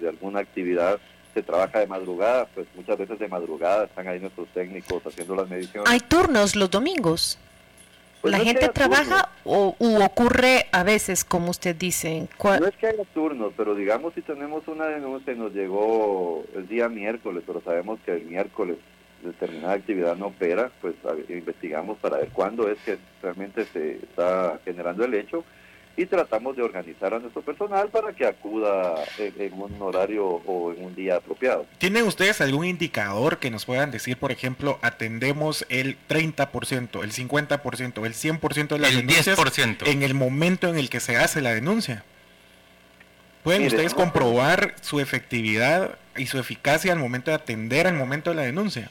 de 0.00 0.08
alguna 0.08 0.40
actividad 0.40 0.98
se 1.34 1.42
trabaja 1.42 1.80
de 1.80 1.86
madrugada, 1.86 2.46
pues 2.54 2.66
muchas 2.74 2.98
veces 2.98 3.18
de 3.18 3.28
madrugada 3.28 3.84
están 3.84 4.06
ahí 4.08 4.20
nuestros 4.20 4.48
técnicos 4.48 5.04
haciendo 5.06 5.34
las 5.34 5.48
mediciones. 5.48 5.90
¿Hay 5.90 6.00
turnos 6.00 6.56
los 6.56 6.70
domingos? 6.70 7.38
Pues 8.22 8.30
¿La 8.30 8.38
gente 8.38 8.68
trabaja 8.68 9.30
o 9.44 9.74
ocurre 9.80 10.66
a 10.70 10.84
veces, 10.84 11.24
como 11.24 11.50
usted 11.50 11.74
dice? 11.74 12.28
No 12.42 12.66
es 12.66 12.76
que 12.76 12.86
haya 12.86 13.04
turnos, 13.12 13.52
pero 13.56 13.74
digamos 13.74 14.14
si 14.14 14.22
tenemos 14.22 14.68
una 14.68 14.86
denuncia 14.86 15.32
y 15.32 15.36
nos 15.36 15.52
llegó 15.52 16.44
el 16.54 16.68
día 16.68 16.88
miércoles, 16.88 17.42
pero 17.44 17.60
sabemos 17.62 17.98
que 18.04 18.12
el 18.12 18.24
miércoles 18.26 18.76
determinada 19.24 19.74
actividad 19.74 20.16
no 20.16 20.26
opera, 20.28 20.70
pues 20.80 20.94
investigamos 21.28 21.98
para 21.98 22.18
ver 22.18 22.28
cuándo 22.28 22.68
es 22.68 22.78
que 22.84 22.96
realmente 23.20 23.64
se 23.66 23.96
está 23.96 24.60
generando 24.64 25.04
el 25.04 25.14
hecho 25.14 25.44
y 25.96 26.06
tratamos 26.06 26.56
de 26.56 26.62
organizar 26.62 27.12
a 27.12 27.18
nuestro 27.18 27.42
personal 27.42 27.88
para 27.88 28.12
que 28.12 28.26
acuda 28.26 28.94
en, 29.18 29.52
un 29.52 29.80
horario 29.80 30.26
o 30.26 30.72
en 30.72 30.84
un 30.84 30.94
día 30.94 31.16
apropiado. 31.16 31.66
¿Tienen 31.78 32.04
ustedes 32.04 32.40
algún 32.40 32.64
indicador 32.64 33.38
que 33.38 33.50
nos 33.50 33.66
puedan 33.66 33.90
decir, 33.90 34.16
por 34.16 34.32
ejemplo, 34.32 34.78
atendemos 34.82 35.66
el 35.68 35.96
30%, 36.08 37.02
el 37.02 37.12
50%, 37.12 38.06
el 38.06 38.14
100% 38.14 38.68
de 38.68 38.78
las 38.78 38.90
el 38.90 39.06
denuncias 39.06 39.38
en 39.86 40.02
el 40.02 40.14
momento 40.14 40.68
en 40.68 40.78
el 40.78 40.88
que 40.88 41.00
se 41.00 41.16
hace 41.16 41.42
la 41.42 41.52
denuncia? 41.52 42.04
¿Pueden 43.42 43.66
ustedes 43.66 43.92
comprobar 43.92 44.76
su 44.80 45.00
efectividad 45.00 45.98
y 46.16 46.26
su 46.26 46.38
eficacia 46.38 46.92
al 46.92 47.00
momento 47.00 47.32
de 47.32 47.34
atender 47.34 47.86
al 47.88 47.94
momento 47.94 48.30
de 48.30 48.36
la 48.36 48.42
denuncia? 48.42 48.88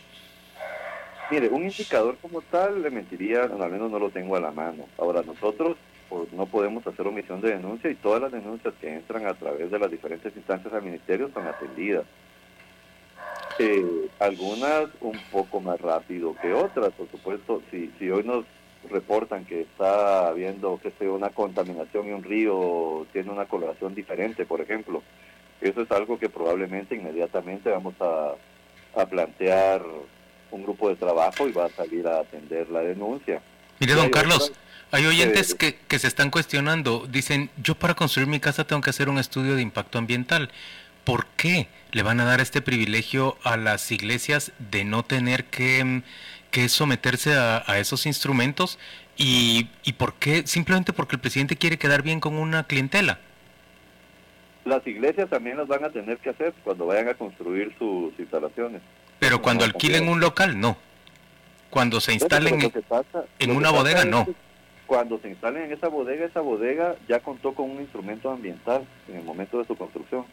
Mire, 1.31 1.47
un 1.47 1.63
indicador 1.63 2.17
como 2.21 2.41
tal, 2.41 2.81
le 2.81 2.89
mentiría, 2.89 3.43
al 3.43 3.71
menos 3.71 3.89
no 3.89 3.97
lo 3.97 4.09
tengo 4.09 4.35
a 4.35 4.41
la 4.41 4.51
mano. 4.51 4.85
Ahora, 4.97 5.21
nosotros 5.25 5.77
no 6.31 6.45
podemos 6.45 6.85
hacer 6.85 7.07
omisión 7.07 7.41
de 7.41 7.51
denuncia 7.51 7.89
y 7.89 7.95
todas 7.95 8.21
las 8.21 8.31
denuncias 8.31 8.73
que 8.79 8.93
entran 8.93 9.25
a 9.25 9.33
través 9.33 9.71
de 9.71 9.79
las 9.79 9.89
diferentes 9.89 10.35
instancias 10.35 10.73
al 10.73 10.83
ministerio 10.83 11.29
son 11.33 11.47
atendidas. 11.47 12.05
Eh, 13.59 14.09
algunas 14.19 14.89
un 15.01 15.19
poco 15.31 15.59
más 15.59 15.79
rápido 15.79 16.35
que 16.41 16.53
otras, 16.53 16.91
por 16.93 17.09
supuesto, 17.11 17.61
si, 17.69 17.91
si 17.99 18.09
hoy 18.09 18.23
nos 18.23 18.45
reportan 18.89 19.45
que 19.45 19.61
está 19.61 20.27
habiendo 20.27 20.79
que 20.81 20.91
sea 20.97 21.11
una 21.11 21.29
contaminación 21.29 22.07
y 22.07 22.11
un 22.11 22.23
río 22.23 23.05
tiene 23.13 23.31
una 23.31 23.45
coloración 23.45 23.93
diferente, 23.93 24.45
por 24.45 24.61
ejemplo, 24.61 25.03
eso 25.59 25.81
es 25.81 25.91
algo 25.91 26.17
que 26.17 26.29
probablemente 26.29 26.95
inmediatamente 26.95 27.69
vamos 27.69 27.93
a, 28.01 28.33
a 28.99 29.05
plantear 29.05 29.83
un 30.49 30.63
grupo 30.63 30.89
de 30.89 30.95
trabajo 30.95 31.47
y 31.47 31.51
va 31.51 31.65
a 31.65 31.69
salir 31.69 32.07
a 32.07 32.21
atender 32.21 32.69
la 32.69 32.81
denuncia. 32.81 33.41
Mire, 33.79 33.93
don 33.93 34.09
Carlos, 34.09 34.51
hay 34.91 35.05
oyentes 35.05 35.55
que, 35.55 35.75
que 35.75 35.99
se 35.99 36.07
están 36.07 36.29
cuestionando, 36.29 37.07
dicen, 37.09 37.49
yo 37.63 37.75
para 37.75 37.93
construir 37.93 38.27
mi 38.27 38.41
casa 38.41 38.67
tengo 38.67 38.81
que 38.81 38.89
hacer 38.89 39.07
un 39.07 39.17
estudio 39.17 39.55
de 39.55 39.61
impacto 39.61 39.97
ambiental. 39.97 40.51
¿Por 41.05 41.27
qué 41.37 41.67
le 41.91 42.03
van 42.03 42.19
a 42.19 42.25
dar 42.25 42.41
este 42.41 42.61
privilegio 42.61 43.37
a 43.43 43.55
las 43.55 43.89
iglesias 43.91 44.51
de 44.59 44.83
no 44.83 45.03
tener 45.03 45.45
que, 45.45 46.03
que 46.51 46.67
someterse 46.67 47.33
a, 47.33 47.79
esos 47.79 48.05
instrumentos? 48.05 48.79
Y, 49.15 49.69
¿Y 49.83 49.93
por 49.93 50.15
qué? 50.15 50.45
Simplemente 50.45 50.91
porque 50.91 51.15
el 51.15 51.21
presidente 51.21 51.55
quiere 51.55 51.77
quedar 51.77 52.01
bien 52.01 52.19
con 52.19 52.35
una 52.35 52.65
clientela. 52.65 53.19
Las 54.65 54.85
iglesias 54.85 55.29
también 55.29 55.57
las 55.57 55.67
van 55.67 55.85
a 55.85 55.89
tener 55.89 56.17
que 56.17 56.31
hacer 56.31 56.53
cuando 56.65 56.85
vayan 56.85 57.07
a 57.07 57.13
construir 57.13 57.73
sus 57.79 58.13
instalaciones. 58.19 58.81
Pero 59.19 59.41
cuando 59.41 59.63
alquilen 59.63 60.09
un 60.09 60.19
local, 60.19 60.59
no. 60.59 60.77
Cuando 61.69 62.01
se 62.01 62.11
instalen 62.11 62.71
en 63.39 63.51
una 63.51 63.71
bodega, 63.71 64.03
no 64.03 64.27
cuando 64.91 65.17
se 65.19 65.29
instalen 65.29 65.63
en 65.63 65.71
esa 65.71 65.87
bodega, 65.87 66.25
esa 66.25 66.41
bodega 66.41 66.97
ya 67.07 67.21
contó 67.21 67.53
con 67.55 67.71
un 67.71 67.79
instrumento 67.79 68.29
ambiental 68.29 68.85
en 69.07 69.19
el 69.19 69.23
momento 69.23 69.57
de 69.57 69.65
su 69.65 69.77
construcción. 69.77 70.25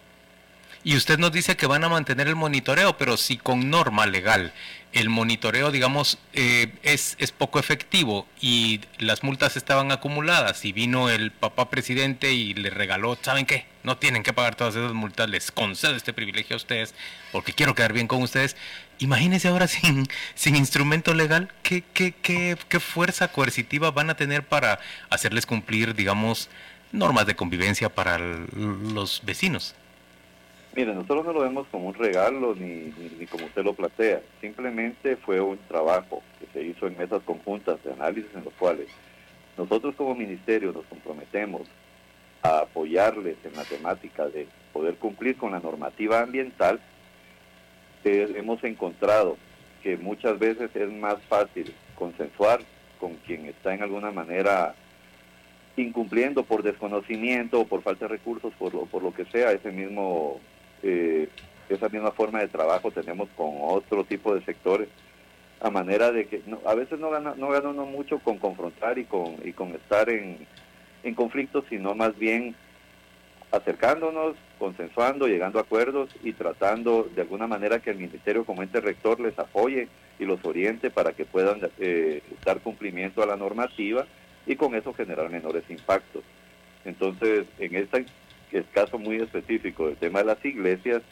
Y 0.82 0.96
usted 0.96 1.16
nos 1.16 1.30
dice 1.30 1.56
que 1.56 1.68
van 1.68 1.84
a 1.84 1.88
mantener 1.88 2.26
el 2.26 2.34
monitoreo, 2.34 2.98
pero 2.98 3.16
si 3.16 3.36
con 3.36 3.70
norma 3.70 4.04
legal 4.08 4.52
el 4.92 5.10
monitoreo, 5.10 5.70
digamos, 5.70 6.18
eh, 6.32 6.72
es, 6.82 7.14
es 7.20 7.30
poco 7.30 7.60
efectivo 7.60 8.26
y 8.40 8.80
las 8.98 9.22
multas 9.22 9.56
estaban 9.56 9.92
acumuladas 9.92 10.64
y 10.64 10.72
vino 10.72 11.08
el 11.08 11.30
papá 11.30 11.70
presidente 11.70 12.32
y 12.32 12.54
le 12.54 12.70
regaló, 12.70 13.16
¿saben 13.22 13.46
qué? 13.46 13.64
No 13.84 13.96
tienen 13.96 14.24
que 14.24 14.32
pagar 14.32 14.56
todas 14.56 14.74
esas 14.74 14.92
multas, 14.92 15.28
les 15.30 15.52
concedo 15.52 15.94
este 15.94 16.12
privilegio 16.12 16.54
a 16.54 16.56
ustedes 16.56 16.96
porque 17.30 17.52
quiero 17.52 17.76
quedar 17.76 17.92
bien 17.92 18.08
con 18.08 18.22
ustedes. 18.22 18.56
Imagínense 18.98 19.48
ahora 19.48 19.66
sin, 19.68 20.06
sin 20.34 20.56
instrumento 20.56 21.14
legal, 21.14 21.50
¿qué, 21.62 21.82
qué, 21.92 22.12
qué, 22.12 22.56
qué 22.68 22.80
fuerza 22.80 23.28
coercitiva 23.28 23.90
van 23.90 24.10
a 24.10 24.16
tener 24.16 24.42
para 24.42 24.80
hacerles 25.10 25.46
cumplir, 25.46 25.94
digamos, 25.94 26.50
normas 26.92 27.26
de 27.26 27.36
convivencia 27.36 27.88
para 27.88 28.18
los 28.18 29.22
vecinos. 29.24 29.74
Mire, 30.74 30.94
nosotros 30.94 31.24
no 31.26 31.32
lo 31.32 31.40
vemos 31.40 31.66
como 31.70 31.88
un 31.88 31.94
regalo 31.94 32.54
ni, 32.54 32.92
ni, 33.18 33.26
como 33.26 33.46
usted 33.46 33.64
lo 33.64 33.74
plantea. 33.74 34.20
Simplemente 34.40 35.16
fue 35.16 35.40
un 35.40 35.58
trabajo 35.68 36.22
que 36.38 36.46
se 36.52 36.64
hizo 36.64 36.86
en 36.86 36.96
mesas 36.96 37.22
conjuntas 37.24 37.82
de 37.82 37.92
análisis 37.92 38.30
en 38.34 38.44
los 38.44 38.54
cuales 38.54 38.86
nosotros 39.56 39.94
como 39.96 40.14
ministerio 40.14 40.72
nos 40.72 40.84
comprometemos 40.86 41.62
a 42.42 42.60
apoyarles 42.60 43.36
en 43.44 43.56
la 43.56 43.64
temática 43.64 44.28
de 44.28 44.46
poder 44.72 44.94
cumplir 44.96 45.36
con 45.36 45.52
la 45.52 45.58
normativa 45.58 46.20
ambiental. 46.20 46.80
Hemos 48.04 48.62
encontrado 48.64 49.36
que 49.82 49.96
muchas 49.96 50.38
veces 50.38 50.70
es 50.74 50.90
más 50.92 51.16
fácil 51.28 51.74
consensuar 51.94 52.60
con 52.98 53.14
quien 53.26 53.46
está 53.46 53.74
en 53.74 53.82
alguna 53.82 54.10
manera 54.10 54.74
incumpliendo 55.76 56.42
por 56.42 56.62
desconocimiento 56.62 57.60
o 57.60 57.66
por 57.66 57.82
falta 57.82 58.06
de 58.06 58.12
recursos, 58.12 58.52
por 58.58 58.74
lo, 58.74 58.86
por 58.86 59.02
lo 59.02 59.14
que 59.14 59.24
sea, 59.26 59.52
ese 59.52 59.70
mismo 59.70 60.40
eh, 60.82 61.28
esa 61.68 61.88
misma 61.88 62.12
forma 62.12 62.40
de 62.40 62.48
trabajo 62.48 62.90
tenemos 62.90 63.28
con 63.36 63.50
otro 63.60 64.04
tipo 64.04 64.34
de 64.34 64.44
sectores, 64.44 64.88
a 65.60 65.70
manera 65.70 66.12
de 66.12 66.26
que 66.26 66.42
a 66.64 66.74
veces 66.74 66.98
no 66.98 67.10
gana, 67.10 67.34
no 67.36 67.48
gana 67.48 67.68
uno 67.68 67.84
mucho 67.84 68.20
con 68.20 68.38
confrontar 68.38 68.98
y 68.98 69.04
con, 69.04 69.36
y 69.44 69.52
con 69.52 69.74
estar 69.74 70.08
en, 70.08 70.46
en 71.02 71.14
conflictos, 71.14 71.64
sino 71.68 71.94
más 71.94 72.16
bien 72.18 72.54
acercándonos, 73.50 74.36
consensuando, 74.58 75.26
llegando 75.26 75.58
a 75.58 75.62
acuerdos 75.62 76.10
y 76.22 76.32
tratando 76.32 77.08
de 77.14 77.22
alguna 77.22 77.46
manera 77.46 77.80
que 77.80 77.90
el 77.90 77.98
Ministerio 77.98 78.44
como 78.44 78.62
ente 78.62 78.80
rector 78.80 79.20
les 79.20 79.38
apoye 79.38 79.88
y 80.18 80.24
los 80.24 80.44
oriente 80.44 80.90
para 80.90 81.12
que 81.12 81.24
puedan 81.24 81.60
eh, 81.78 82.22
dar 82.44 82.60
cumplimiento 82.60 83.22
a 83.22 83.26
la 83.26 83.36
normativa 83.36 84.06
y 84.46 84.56
con 84.56 84.74
eso 84.74 84.92
generar 84.92 85.30
menores 85.30 85.64
impactos. 85.68 86.22
Entonces, 86.84 87.46
en 87.58 87.74
esta 87.76 88.00
que 88.50 88.58
es 88.58 88.66
caso 88.72 88.98
muy 88.98 89.16
específico 89.16 89.86
del 89.86 89.96
tema 89.96 90.20
de 90.20 90.24
las 90.24 90.44
iglesias, 90.44 91.02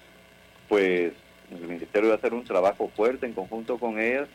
pues 0.68 1.12
el 1.50 1.68
ministerio 1.68 2.08
va 2.08 2.14
a 2.14 2.18
hacer 2.18 2.34
un 2.34 2.44
trabajo 2.44 2.90
fuerte 2.96 3.26
en 3.26 3.32
conjunto 3.32 3.78
con 3.78 4.00
ellas, 4.00 4.28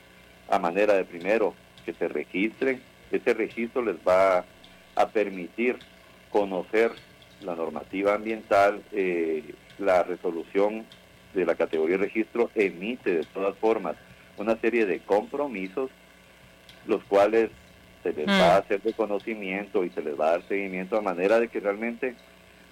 a 0.50 0.60
manera 0.60 0.94
de 0.94 1.04
primero 1.04 1.54
que 1.86 1.94
se 1.94 2.08
registren. 2.08 2.82
Ese 3.12 3.34
registro 3.34 3.82
les 3.84 3.98
va 4.08 4.46
a 4.96 5.08
permitir 5.10 5.78
conocer 6.30 6.92
la 7.44 7.56
normativa 7.56 8.14
ambiental, 8.14 8.82
eh, 8.92 9.54
la 9.80 10.04
resolución 10.04 10.86
de 11.34 11.46
la 11.46 11.56
categoría 11.56 11.98
de 11.98 12.06
registro 12.06 12.50
emite 12.56 13.16
de 13.16 13.24
todas 13.24 13.56
formas 13.58 13.96
una 14.38 14.58
serie 14.58 14.86
de 14.86 15.00
compromisos, 15.00 15.90
los 16.88 17.04
cuales 17.04 17.50
se 18.04 18.14
les 18.14 18.28
va 18.28 18.56
a 18.56 18.60
mm. 18.60 18.64
hacer 18.64 18.82
de 18.82 18.94
conocimiento 18.94 19.84
y 19.84 19.90
se 19.92 20.02
les 20.02 20.20
va 20.20 20.28
a 20.28 20.32
dar 20.32 20.48
seguimiento 20.48 20.98
a 20.98 21.02
manera 21.02 21.40
de 21.40 21.48
que 21.48 21.60
realmente 21.60 22.16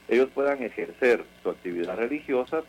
ellos 0.07 0.29
puedan 0.33 0.63
ejercer 0.63 1.23
su 1.43 1.49
actividad 1.49 1.95
religiosa 1.95 2.63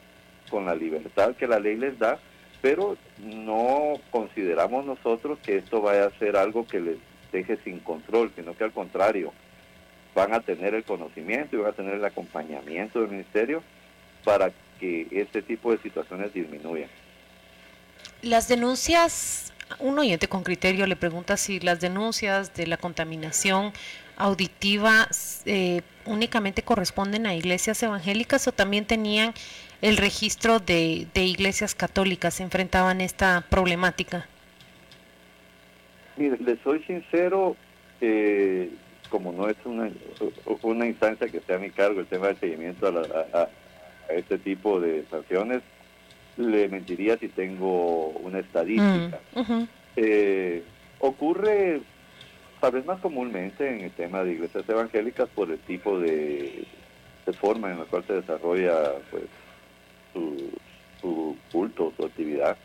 con 0.50 0.66
la 0.66 0.74
libertad 0.74 1.34
que 1.36 1.46
la 1.46 1.58
ley 1.58 1.76
les 1.76 1.98
da, 1.98 2.18
pero 2.60 2.96
no 3.18 3.94
consideramos 4.10 4.84
nosotros 4.84 5.38
que 5.42 5.56
esto 5.56 5.80
vaya 5.80 6.06
a 6.06 6.18
ser 6.18 6.36
algo 6.36 6.66
que 6.66 6.80
les 6.80 6.98
deje 7.32 7.56
sin 7.64 7.78
control, 7.78 8.30
sino 8.36 8.54
que 8.54 8.64
al 8.64 8.72
contrario, 8.72 9.32
van 10.14 10.35
a 10.35 10.40
tener 10.40 10.75
el 10.75 10.85
conocimiento 10.85 11.57
y 11.57 11.61
van 11.61 11.70
a 11.70 11.75
tener 11.75 11.94
el 11.94 12.05
acompañamiento 12.05 13.01
del 13.01 13.11
ministerio 13.11 13.62
para 14.25 14.51
que 14.79 15.07
este 15.11 15.42
tipo 15.42 15.73
de 15.73 15.79
situaciones 15.79 16.33
disminuyan. 16.33 16.88
Las 18.23 18.49
denuncias, 18.49 19.53
un 19.79 19.99
oyente 19.99 20.29
con 20.29 20.42
criterio 20.42 20.87
le 20.87 20.96
pregunta 20.96 21.37
si 21.37 21.61
las 21.61 21.81
denuncias 21.81 22.55
de 22.55 22.66
la 22.66 22.77
contaminación 22.77 23.73
auditiva 24.16 25.09
eh, 25.46 25.81
únicamente 26.05 26.62
corresponden 26.62 27.27
a 27.27 27.35
iglesias 27.35 27.83
evangélicas 27.83 28.46
o 28.49 28.53
también 28.53 28.85
tenían 28.85 29.33
el 29.81 29.96
registro 29.96 30.59
de, 30.59 31.07
iglesias 31.14 31.75
católicas, 31.75 32.35
se 32.35 32.42
enfrentaban 32.42 33.01
esta 33.01 33.46
problemática? 33.49 34.27
Mire, 36.16 36.37
le 36.38 36.59
soy 36.62 36.83
sincero, 36.83 37.57
eh, 38.01 38.70
como 39.11 39.33
no 39.33 39.49
es 39.49 39.57
una, 39.64 39.90
una 40.62 40.87
instancia 40.87 41.29
que 41.29 41.38
esté 41.38 41.55
a 41.55 41.59
mi 41.59 41.70
cargo 41.70 42.01
el 42.01 42.07
tema 42.07 42.29
del 42.29 42.38
seguimiento 42.38 42.87
a, 42.88 43.49
este 44.09 44.38
tipo 44.38 44.81
de 44.81 45.05
sanciones, 45.11 45.62
le 46.37 46.68
mentiría 46.68 47.16
si 47.18 47.29
tengo 47.29 48.09
una 48.09 48.40
estadística. 48.40 49.20
Mm, 49.35 49.62
eh, 49.96 50.62
ocurre 50.99 51.81
tal 52.61 52.73
vez 52.73 52.85
más 52.87 53.01
comúnmente 53.01 53.68
en 53.68 53.81
el 53.83 53.90
tema 53.92 54.23
de 54.23 54.33
iglesias 54.33 54.68
evangélicas 54.68 55.29
por 55.31 55.51
el 55.51 55.59
tipo 55.61 55.99
de, 55.99 56.66
forma 57.40 57.70
en 57.70 57.79
la 57.79 57.85
cual 57.85 58.03
se 58.09 58.14
desarrolla 58.14 58.94
pues 59.11 59.23
su, 61.01 61.37
culto, 61.53 61.92
su 61.96 62.05
actividad. 62.05 62.57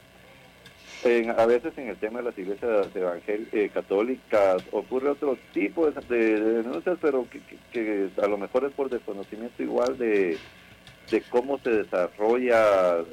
A 1.05 1.45
veces 1.45 1.77
en 1.77 1.89
el 1.89 1.97
tema 1.97 2.19
de 2.19 2.25
las 2.25 2.37
iglesias 2.37 2.87
eh, 2.95 3.69
católicas 3.71 4.63
ocurre 4.71 5.09
otro 5.09 5.37
tipo 5.53 5.89
de, 5.91 6.39
denuncias, 6.39 6.97
pero 6.99 7.27
que, 7.71 8.09
a 8.21 8.27
lo 8.27 8.37
mejor 8.39 8.65
es 8.65 8.71
por 8.71 8.89
desconocimiento 8.89 9.61
igual 9.61 9.99
de, 9.99 10.37
cómo 11.29 11.59
se 11.59 11.69
desarrolla 11.69 13.03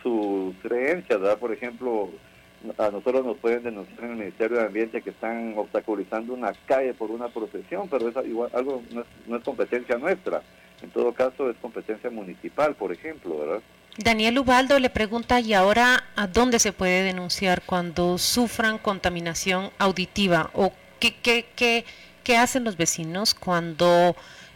su 0.00 0.54
creencias, 0.62 1.20
¿verdad? 1.20 1.38
Por 1.38 1.52
ejemplo, 1.52 2.08
a 2.78 2.90
nosotros 2.90 3.26
nos 3.26 3.36
pueden 3.38 3.64
denunciar 3.64 4.04
en 4.04 4.10
el 4.10 4.16
Ministerio 4.16 4.58
de 4.58 4.66
Ambiente 4.66 5.02
que 5.02 5.10
están 5.10 5.54
obstaculizando 5.56 6.34
una 6.34 6.52
calle 6.66 6.94
por 6.94 7.10
una 7.10 7.28
procesión, 7.28 7.88
pero 7.88 8.08
es 8.08 8.26
igual, 8.28 8.50
algo 8.54 8.82
no 9.26 9.36
es, 9.36 9.42
competencia 9.42 9.98
nuestra. 9.98 10.42
En 10.82 10.90
todo 10.90 11.12
caso 11.12 11.50
es 11.50 11.56
competencia 11.56 12.10
municipal, 12.10 12.76
por 12.76 12.92
ejemplo, 12.92 13.38
¿verdad? 13.38 13.60
Daniel 13.98 14.38
Ubaldo 14.38 14.78
le 14.78 14.90
pregunta, 14.90 15.40
¿y 15.40 15.54
ahora 15.54 16.04
a 16.14 16.28
dónde 16.28 16.60
se 16.60 16.72
puede 16.72 17.02
denunciar 17.02 17.62
cuando 17.62 18.16
sufran 18.16 18.78
contaminación 18.78 19.70
auditiva? 19.78 20.50
¿O 20.54 20.72
qué, 21.00 21.16
qué, 21.16 21.46
qué, 21.56 21.84
qué 22.22 22.36
hacen 22.36 22.62
los 22.62 22.76
vecinos 22.76 23.34
cuando 23.34 24.14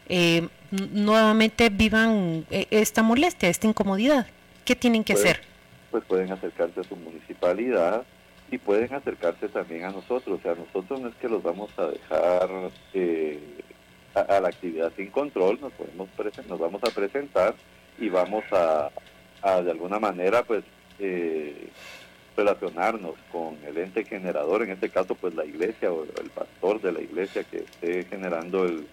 eh, 0.08 0.48
nuevamente 0.70 1.70
vivan 1.70 2.46
eh, 2.50 2.66
esta 2.70 3.02
molestia, 3.02 3.48
esta 3.48 3.66
incomodidad? 3.66 4.28
¿Qué 4.64 4.76
tienen 4.76 5.02
que 5.02 5.14
hacer? 5.14 5.52
pues 5.90 6.04
pueden 6.04 6.32
acercarse 6.32 6.80
a 6.80 6.84
su 6.84 6.96
municipalidad 6.96 8.04
y 8.50 8.58
pueden 8.58 8.92
acercarse 8.94 9.48
también 9.48 9.84
a 9.84 9.90
nosotros. 9.90 10.40
O 10.40 10.42
sea, 10.42 10.54
nosotros 10.54 11.00
no 11.00 11.08
es 11.08 11.14
que 11.16 11.28
los 11.28 11.42
vamos 11.42 11.70
a 11.76 11.86
dejar 11.86 12.48
eh, 12.94 13.38
a, 14.14 14.40
la 14.40 14.48
actividad 14.48 14.90
sin 14.96 15.10
control, 15.10 15.60
nos, 15.60 15.72
podemos 15.74 16.08
nos 16.48 16.58
vamos 16.58 16.82
a 16.82 16.90
presentar 16.90 17.54
y 17.98 18.08
vamos 18.08 18.42
a, 18.52 18.90
de 19.42 19.70
alguna 19.70 19.98
manera 19.98 20.44
pues 20.44 20.64
eh, 20.98 21.68
relacionarnos 22.36 23.14
con 23.30 23.56
el 23.66 23.76
ente 23.76 24.04
generador, 24.04 24.62
en 24.62 24.70
este 24.70 24.88
caso 24.88 25.14
pues 25.14 25.34
la 25.34 25.44
iglesia 25.44 25.92
o 25.92 26.04
el 26.04 26.30
pastor 26.30 26.80
de 26.80 26.92
la 26.92 27.00
iglesia 27.00 27.44
que 27.44 27.58
esté 27.58 28.04
generando 28.04 28.64
el, 28.64 28.86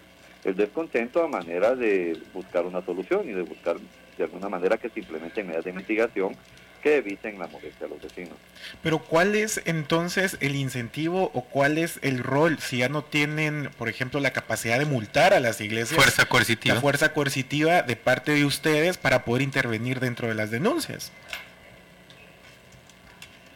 el 0.44 0.56
descontento 0.56 1.22
a 1.22 1.28
manera 1.28 1.74
de 1.74 2.20
buscar 2.34 2.66
una 2.66 2.82
solución 2.82 3.28
y 3.28 3.32
de 3.32 3.42
buscar 3.42 3.76
de 4.18 4.24
alguna 4.24 4.48
manera 4.48 4.76
que 4.76 4.90
se 4.90 5.00
implementen 5.00 5.46
medidas 5.46 5.64
de 5.64 5.72
mitigación 5.72 6.36
que 6.82 6.96
eviten 6.96 7.38
la 7.38 7.46
molestia 7.46 7.86
a 7.86 7.88
los 7.90 8.00
vecinos. 8.00 8.34
Pero 8.82 8.98
¿cuál 8.98 9.34
es 9.34 9.60
entonces 9.64 10.36
el 10.40 10.54
incentivo 10.56 11.30
o 11.34 11.42
cuál 11.42 11.78
es 11.78 11.98
el 12.02 12.18
rol 12.18 12.58
si 12.58 12.78
ya 12.78 12.88
no 12.88 13.02
tienen, 13.02 13.70
por 13.78 13.88
ejemplo, 13.88 14.20
la 14.20 14.32
capacidad 14.32 14.78
de 14.78 14.86
multar 14.86 15.34
a 15.34 15.40
las 15.40 15.60
iglesias? 15.60 15.96
Fuerza 15.96 16.26
coercitiva. 16.26 16.74
La 16.74 16.80
fuerza 16.80 17.12
coercitiva 17.12 17.82
de 17.82 17.96
parte 17.96 18.32
de 18.32 18.44
ustedes 18.44 18.98
para 18.98 19.24
poder 19.24 19.42
intervenir 19.42 20.00
dentro 20.00 20.28
de 20.28 20.34
las 20.34 20.50
denuncias. 20.50 21.12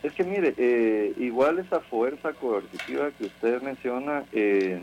Es 0.02 0.12
que 0.12 0.22
mire, 0.22 0.54
eh, 0.58 1.14
igual 1.18 1.58
esa 1.58 1.80
fuerza 1.80 2.34
coercitiva 2.34 3.10
que 3.18 3.24
usted 3.24 3.62
menciona, 3.62 4.24
eh, 4.32 4.82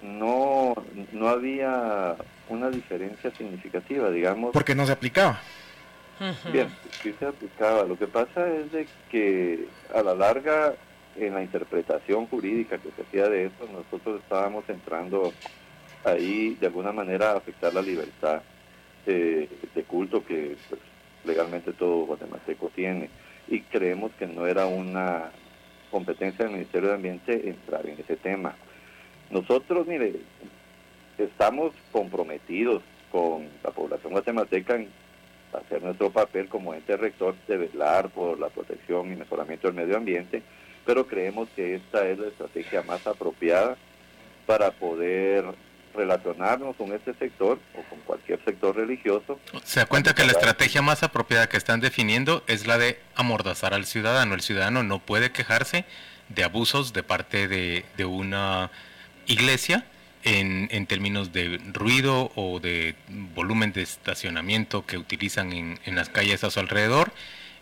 no, 0.00 0.74
no 1.12 1.28
había 1.28 2.14
una 2.48 2.70
diferencia 2.70 3.32
significativa, 3.36 4.10
digamos. 4.10 4.52
Porque 4.52 4.76
no 4.76 4.86
se 4.86 4.92
aplicaba. 4.92 5.40
Bien, 6.52 6.68
sí 7.02 7.14
se 7.18 7.26
aplicaba. 7.26 7.84
Lo 7.84 7.98
que 7.98 8.06
pasa 8.06 8.46
es 8.52 8.70
de 8.72 8.86
que 9.10 9.66
a 9.94 10.02
la 10.02 10.14
larga 10.14 10.74
en 11.16 11.34
la 11.34 11.42
interpretación 11.42 12.26
jurídica 12.26 12.78
que 12.78 12.90
se 12.90 13.02
hacía 13.02 13.28
de 13.28 13.46
eso, 13.46 13.66
nosotros 13.72 14.20
estábamos 14.20 14.68
entrando 14.68 15.32
ahí 16.04 16.56
de 16.60 16.66
alguna 16.66 16.92
manera 16.92 17.32
a 17.32 17.38
afectar 17.38 17.72
la 17.74 17.82
libertad 17.82 18.42
de 19.06 19.48
culto 19.88 20.24
que 20.24 20.56
pues, 20.68 20.80
legalmente 21.24 21.72
todo 21.72 22.06
guatemalteco 22.06 22.70
tiene. 22.74 23.08
Y 23.48 23.62
creemos 23.62 24.12
que 24.18 24.26
no 24.26 24.46
era 24.46 24.66
una 24.66 25.30
competencia 25.90 26.44
del 26.44 26.54
Ministerio 26.54 26.90
de 26.90 26.94
Ambiente 26.94 27.48
entrar 27.48 27.86
en 27.86 27.98
ese 27.98 28.16
tema. 28.16 28.54
Nosotros, 29.30 29.86
mire, 29.86 30.16
estamos 31.18 31.72
comprometidos 31.92 32.82
con 33.10 33.48
la 33.64 33.70
población 33.70 34.12
guatemalteca 34.12 34.76
en 34.76 34.88
hacer 35.52 35.82
nuestro 35.82 36.10
papel 36.10 36.48
como 36.48 36.74
ente 36.74 36.96
rector 36.96 37.34
de 37.46 37.56
velar 37.56 38.10
por 38.10 38.38
la 38.38 38.48
protección 38.48 39.12
y 39.12 39.16
mejoramiento 39.16 39.68
del 39.68 39.76
medio 39.76 39.96
ambiente, 39.96 40.42
pero 40.86 41.06
creemos 41.06 41.48
que 41.54 41.76
esta 41.76 42.08
es 42.08 42.18
la 42.18 42.28
estrategia 42.28 42.82
más 42.82 43.06
apropiada 43.06 43.76
para 44.46 44.70
poder 44.70 45.44
relacionarnos 45.94 46.76
con 46.76 46.92
este 46.92 47.14
sector 47.14 47.58
o 47.74 47.82
con 47.88 47.98
cualquier 48.00 48.42
sector 48.44 48.76
religioso. 48.76 49.38
Se 49.64 49.80
da 49.80 49.86
cuenta 49.86 50.14
que 50.14 50.24
la 50.24 50.32
estrategia 50.32 50.82
más 50.82 51.02
apropiada 51.02 51.48
que 51.48 51.56
están 51.56 51.80
definiendo 51.80 52.44
es 52.46 52.66
la 52.66 52.78
de 52.78 52.98
amordazar 53.14 53.74
al 53.74 53.86
ciudadano. 53.86 54.34
El 54.34 54.40
ciudadano 54.40 54.82
no 54.82 55.00
puede 55.00 55.32
quejarse 55.32 55.84
de 56.28 56.44
abusos 56.44 56.92
de 56.92 57.02
parte 57.02 57.48
de, 57.48 58.04
una 58.04 58.70
iglesia 59.26 59.84
en, 60.24 60.86
términos 60.86 61.32
de 61.32 61.60
ruido 61.72 62.30
o 62.34 62.60
de 62.60 62.94
volumen 63.34 63.72
de 63.72 63.82
estacionamiento 63.82 64.84
que 64.86 64.98
utilizan 64.98 65.52
en, 65.52 65.94
las 65.94 66.08
calles 66.08 66.44
a 66.44 66.50
su 66.50 66.60
alrededor 66.60 67.12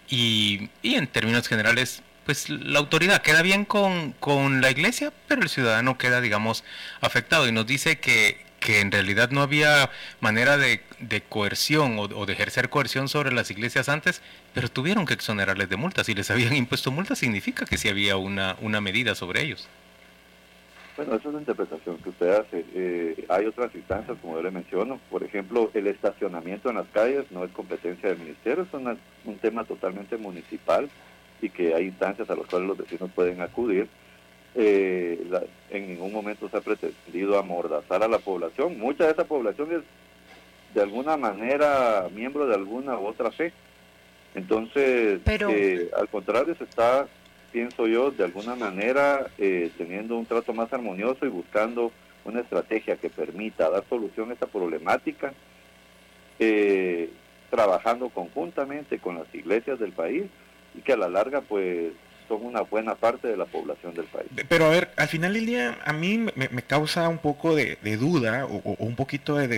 y, 0.08 0.70
y 0.82 0.94
en 0.94 1.06
términos 1.06 1.48
generales 1.48 2.02
pues 2.28 2.50
la 2.50 2.78
autoridad 2.78 3.22
queda 3.22 3.40
bien 3.40 3.64
con, 3.64 4.14
la 4.60 4.70
iglesia, 4.70 5.14
pero 5.28 5.40
el 5.40 5.48
ciudadano 5.48 5.96
queda, 5.96 6.20
digamos, 6.20 6.62
afectado 7.00 7.48
y 7.48 7.52
nos 7.52 7.66
dice 7.66 8.00
que, 8.00 8.44
que 8.60 8.80
en 8.80 8.92
realidad 8.92 9.30
no 9.30 9.40
había 9.40 9.90
manera 10.20 10.58
de, 10.58 10.82
coerción 11.30 11.96
o, 11.98 12.26
de 12.26 12.32
ejercer 12.34 12.68
coerción 12.68 13.08
sobre 13.08 13.32
las 13.32 13.50
iglesias 13.50 13.88
antes, 13.88 14.20
pero 14.52 14.70
tuvieron 14.70 15.06
que 15.06 15.14
exonerarles 15.14 15.70
de 15.70 15.76
multas. 15.76 16.04
Si 16.04 16.12
les 16.12 16.30
habían 16.30 16.54
impuesto 16.54 16.90
multas, 16.90 17.18
significa 17.18 17.64
que 17.64 17.78
sí 17.78 17.88
había 17.88 18.18
una, 18.18 18.56
una 18.60 18.82
medida 18.82 19.14
sobre 19.14 19.40
ellos. 19.40 19.66
Bueno, 20.98 21.14
esa 21.14 21.28
es 21.28 21.34
la 21.34 21.40
interpretación 21.40 21.96
que 21.98 22.08
usted 22.08 22.28
hace. 22.28 22.64
Eh, 22.74 23.24
hay 23.28 23.46
otras 23.46 23.72
instancias, 23.72 24.18
como 24.20 24.34
yo 24.34 24.42
le 24.42 24.50
menciono. 24.50 24.98
Por 25.12 25.22
ejemplo, 25.22 25.70
el 25.72 25.86
estacionamiento 25.86 26.70
en 26.70 26.74
las 26.74 26.88
calles 26.88 27.30
no 27.30 27.44
es 27.44 27.52
competencia 27.52 28.08
del 28.08 28.18
ministerio, 28.18 28.64
es 28.64 28.98
un 29.24 29.38
tema 29.38 29.62
totalmente 29.62 30.16
municipal 30.16 30.90
y 31.40 31.50
que 31.50 31.72
hay 31.72 31.84
instancias 31.84 32.28
a 32.28 32.34
las 32.34 32.48
cuales 32.48 32.66
los 32.66 32.78
vecinos 32.78 33.12
pueden 33.14 33.40
acudir. 33.40 33.86
Eh, 34.56 35.24
en 35.70 35.86
ningún 35.88 36.12
momento 36.12 36.48
se 36.48 36.56
ha 36.56 36.62
pretendido 36.62 37.38
amordazar 37.38 38.02
a 38.02 38.08
la 38.08 38.18
población. 38.18 38.76
Mucha 38.76 39.04
de 39.04 39.12
esa 39.12 39.24
población 39.24 39.70
es 39.70 39.82
de 40.74 40.82
alguna 40.82 41.16
manera 41.16 42.08
miembro 42.12 42.44
de 42.48 42.56
alguna 42.56 42.98
u 42.98 43.06
otra 43.06 43.30
fe. 43.30 43.52
Entonces, 44.34 45.20
eh, 45.26 45.90
al 45.96 46.08
contrario, 46.08 46.56
se 46.56 46.64
está, 46.64 47.06
pienso 47.52 47.86
yo, 47.86 48.10
de 48.10 48.24
alguna 48.24 48.54
manera 48.54 49.26
eh, 49.38 49.70
teniendo 49.76 50.16
un 50.16 50.26
trato 50.26 50.52
más 50.52 50.72
armonioso 50.72 51.26
y 51.26 51.28
buscando 51.28 51.92
una 52.24 52.40
estrategia 52.40 52.96
que 52.96 53.10
permita 53.10 53.70
dar 53.70 53.84
solución 53.88 54.30
a 54.30 54.34
esta 54.34 54.46
problemática, 54.46 55.32
trabajando 57.50 58.10
conjuntamente 58.10 58.98
con 58.98 59.16
las 59.16 59.34
iglesias 59.34 59.78
del 59.78 59.92
país 59.92 60.24
y 60.74 60.82
que 60.82 60.92
a 60.92 60.96
la 60.96 61.08
larga 61.08 61.40
pues 61.40 61.92
son 62.28 62.44
una 62.44 62.60
buena 62.60 62.94
parte 62.94 63.28
de 63.28 63.36
la 63.36 63.46
población 63.46 63.94
del 63.94 64.04
país. 64.06 64.28
Pero 64.48 64.66
a 64.66 64.68
ver, 64.68 64.90
al 64.96 65.08
final 65.08 65.32
del 65.32 65.46
día 65.46 65.78
a 65.84 65.92
mí 65.92 66.18
me, 66.18 66.62
causa 66.62 67.08
un 67.08 67.18
poco 67.18 67.56
de, 67.56 67.76
duda 67.96 68.46
o, 68.46 68.76
un 68.78 68.94
poquito 68.94 69.36
de, 69.36 69.48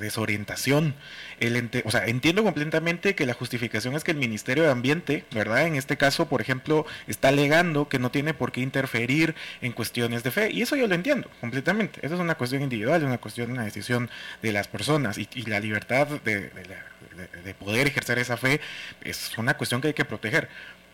desorientación. 0.00 0.94
El 1.38 1.70
o 1.84 1.90
sea, 1.90 2.06
entiendo 2.06 2.42
completamente 2.42 3.14
que 3.14 3.26
la 3.26 3.34
justificación 3.34 3.94
es 3.94 4.04
que 4.04 4.10
el 4.10 4.16
Ministerio 4.16 4.64
de 4.64 4.70
Ambiente, 4.70 5.24
¿verdad? 5.32 5.66
En 5.66 5.76
este 5.76 5.96
caso, 5.96 6.28
por 6.28 6.40
ejemplo, 6.40 6.86
está 7.06 7.28
alegando 7.28 7.88
que 7.88 7.98
no 7.98 8.10
tiene 8.10 8.34
por 8.34 8.52
qué 8.52 8.60
interferir 8.60 9.34
en 9.60 9.72
cuestiones 9.72 10.22
de 10.22 10.30
fe. 10.30 10.50
Y 10.50 10.62
eso 10.62 10.76
yo 10.76 10.86
lo 10.86 10.94
entiendo 10.94 11.28
completamente. 11.40 12.00
Eso 12.04 12.14
es 12.14 12.20
una 12.20 12.36
cuestión 12.36 12.62
individual, 12.62 13.00
es 13.00 13.06
una 13.06 13.18
cuestión, 13.18 13.50
una 13.50 13.64
decisión 13.64 14.10
de 14.42 14.52
las 14.52 14.68
personas. 14.68 15.18
Y, 15.18 15.28
la 15.50 15.58
libertad 15.58 16.06
de 16.06 17.54
poder 17.58 17.88
ejercer 17.88 18.18
esa 18.18 18.36
fe 18.36 18.60
es 19.02 19.36
una 19.36 19.56
cuestión 19.56 19.80
que 19.80 19.88
hay 19.88 19.94
que 19.94 20.04
proteger 20.04 20.48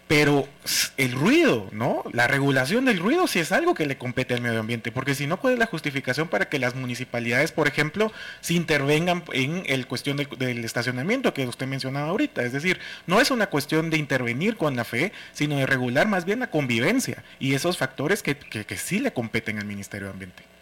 pero 0.08 0.48
el 0.96 1.12
ruido, 1.12 1.68
¿no? 1.72 2.04
La 2.12 2.28
regulación 2.28 2.84
del 2.84 2.98
ruido 2.98 3.26
sí 3.26 3.40
es 3.40 3.50
algo 3.50 3.74
que 3.74 3.86
le 3.86 3.98
compete 3.98 4.34
al 4.34 4.40
medio 4.40 4.60
ambiente, 4.60 4.92
porque 4.92 5.14
si 5.14 5.26
no, 5.26 5.38
¿cuál 5.38 5.54
es 5.54 5.58
la 5.58 5.66
justificación 5.66 6.28
para 6.28 6.48
que 6.48 6.58
las 6.58 6.74
municipalidades, 6.74 7.50
por 7.50 7.66
ejemplo, 7.66 8.12
se 8.40 8.54
intervengan 8.54 9.24
en 9.32 9.64
el 9.66 9.86
cuestión 9.86 10.16
del, 10.16 10.64
estacionamiento 10.64 11.34
que 11.34 11.46
usted 11.46 11.66
mencionaba 11.66 12.08
ahorita? 12.08 12.42
Es 12.42 12.52
decir, 12.52 12.78
no 13.06 13.20
es 13.20 13.30
una 13.30 13.48
cuestión 13.48 13.90
de 13.90 13.98
intervenir 13.98 14.56
con 14.56 14.76
la 14.76 14.84
fe, 14.84 15.12
sino 15.32 15.56
de 15.56 15.66
regular 15.66 16.06
más 16.06 16.24
bien 16.24 16.40
la 16.40 16.50
convivencia 16.50 17.24
y 17.40 17.54
esos 17.54 17.76
factores 17.76 18.22
que, 18.22 18.36
que, 18.36 18.64
que 18.64 18.76
sí 18.76 19.00
le 19.00 19.12
competen 19.12 19.58
al 19.58 19.66
Ministerio 19.66 20.06
de 20.08 20.12
Ambiente 20.12 20.55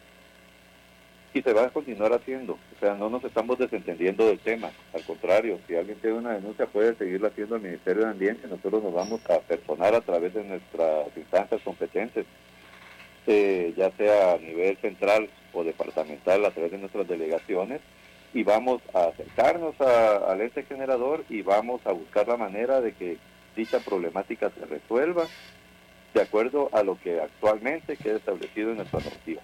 y 1.35 1.43
se 1.43 1.53
va 1.53 1.65
a 1.65 1.71
continuar 1.71 2.13
haciendo. 2.13 2.53
O 2.53 2.81
sea, 2.81 2.95
no 2.95 3.11
nos 3.11 3.25
estamos 3.25 3.59
desentendiendo 3.59 4.25
del 4.27 4.39
tema. 4.39 4.71
Al 4.95 5.03
contrario, 5.03 5.59
si 5.67 5.75
alguien 5.75 5.99
tiene 5.99 6.19
una 6.19 6.35
denuncia 6.35 6.67
puede 6.67 6.95
seguirla 6.95 7.29
haciendo 7.29 7.57
al 7.57 7.61
Ministerio 7.61 8.05
de 8.05 8.11
Ambiente. 8.11 8.47
Nosotros 8.47 8.85
nos 8.85 8.95
vamos 8.95 9.21
a 9.29 9.41
personar 9.41 9.95
a 9.97 10.01
través 10.01 10.33
de 10.33 10.45
nuestras 10.45 11.09
instancias 11.17 11.61
competentes, 11.63 12.25
eh, 13.27 13.75
ya 13.77 13.91
sea 13.91 14.35
a 14.35 14.39
nivel 14.39 14.77
central 14.77 15.29
o 15.53 15.65
departamental 15.65 16.45
a 16.45 16.53
través 16.53 16.71
de 16.71 16.79
nuestras 16.79 17.09
delegaciones 17.09 17.81
y 18.33 18.45
vamos 18.45 18.81
a 18.93 19.07
acercarnos 19.07 19.81
al 19.81 20.41
ente 20.41 20.65
generador 20.65 21.25
y 21.29 21.43
vamos 21.43 21.81
a 21.85 21.93
buscar 21.93 22.29
la 22.29 22.37
manera 22.37 22.81
de 22.81 22.93
que 22.93 23.19
dicha 23.57 23.81
problemática 23.81 24.51
se 24.51 24.67
resuelva 24.67 25.27
de 26.13 26.23
acuerdo 26.23 26.69
a 26.73 26.83
lo 26.83 26.99
que 27.01 27.21
actualmente 27.21 27.97
queda 27.97 28.17
establecido 28.17 28.71
en 28.71 28.77
nuestra 28.79 29.01
normativa. 29.01 29.43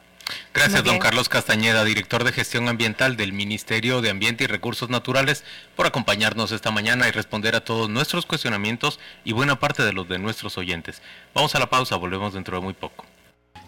Gracias, 0.53 0.83
don 0.83 0.99
Carlos 0.99 1.29
Castañeda, 1.29 1.85
director 1.85 2.25
de 2.25 2.33
gestión 2.33 2.69
ambiental 2.69 3.17
del 3.17 3.33
Ministerio 3.33 4.01
de 4.01 4.11
Ambiente 4.11 4.43
y 4.45 4.47
Recursos 4.49 4.91
Naturales, 4.91 5.45
por 5.77 5.87
acompañarnos 5.87 6.51
esta 6.51 6.73
mañana 6.73 7.07
y 7.07 7.13
responder 7.13 7.55
a 7.55 7.65
todos 7.65 7.89
nuestros 7.89 8.27
cuestionamientos 8.27 8.99
y 9.25 9.33
buena 9.33 9.61
parte 9.61 9.85
de 9.85 9.93
los 9.93 10.09
de 10.09 10.19
nuestros 10.19 10.59
oyentes. 10.59 11.03
Vamos 11.35 11.55
a 11.55 11.61
la 11.61 11.71
pausa, 11.71 11.95
volvemos 11.95 12.35
dentro 12.35 12.57
de 12.57 12.65
muy 12.65 12.75
poco. 12.75 13.07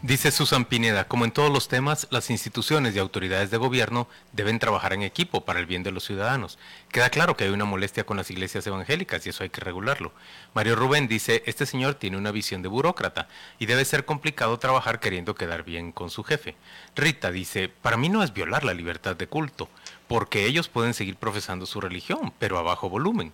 Dice 0.05 0.33
Susan 0.33 0.65
Pineda, 0.65 1.07
como 1.07 1.25
en 1.25 1.31
todos 1.31 1.53
los 1.53 1.69
temas, 1.69 2.09
las 2.11 2.29
instituciones 2.29 2.97
y 2.97 2.99
autoridades 2.99 3.53
de 3.53 3.57
gobierno 3.57 4.09
deben 4.33 4.59
trabajar 4.59 4.93
en 4.95 5.03
equipo 5.03 5.45
para 5.45 5.61
el 5.61 5.67
bien 5.67 5.85
de 5.85 5.93
los 5.93 6.03
ciudadanos. 6.03 6.59
Queda 6.91 7.09
claro 7.09 7.37
que 7.37 7.45
hay 7.45 7.51
una 7.51 7.67
molestia 7.67 8.05
con 8.05 8.17
las 8.17 8.29
iglesias 8.29 8.67
evangélicas 8.67 9.25
y 9.25 9.29
eso 9.29 9.45
hay 9.45 9.51
que 9.51 9.61
regularlo. 9.61 10.13
Mario 10.55 10.75
Rubén 10.75 11.07
dice, 11.07 11.45
este 11.47 11.67
señor 11.67 11.95
tiene 11.95 12.17
una 12.17 12.33
visión 12.33 12.63
de 12.63 12.69
burócrata 12.69 13.29
y 13.61 13.67
debe 13.67 13.85
ser 13.85 14.05
complicado 14.05 14.59
trabajar 14.59 14.99
queriendo 14.99 15.37
quedar 15.37 15.63
bien 15.63 15.93
con 15.93 16.11
su 16.11 16.25
jefe. 16.25 16.57
Rita 16.97 17.31
dice, 17.31 17.69
para 17.69 17.97
mí 17.97 18.09
no 18.09 18.25
es 18.25 18.35
violar 18.35 18.65
la 18.65 18.75
libertad 18.75 19.15
de 19.15 19.29
culto, 19.29 19.69
porque 20.09 20.47
ellos 20.47 20.69
pueden 20.69 20.95
seguir 20.95 21.15
profesando 21.15 21.65
su 21.65 21.81
religión, 21.81 22.33
pero 22.41 22.59
a 22.59 22.63
bajo 22.63 22.89
volumen. 22.91 23.33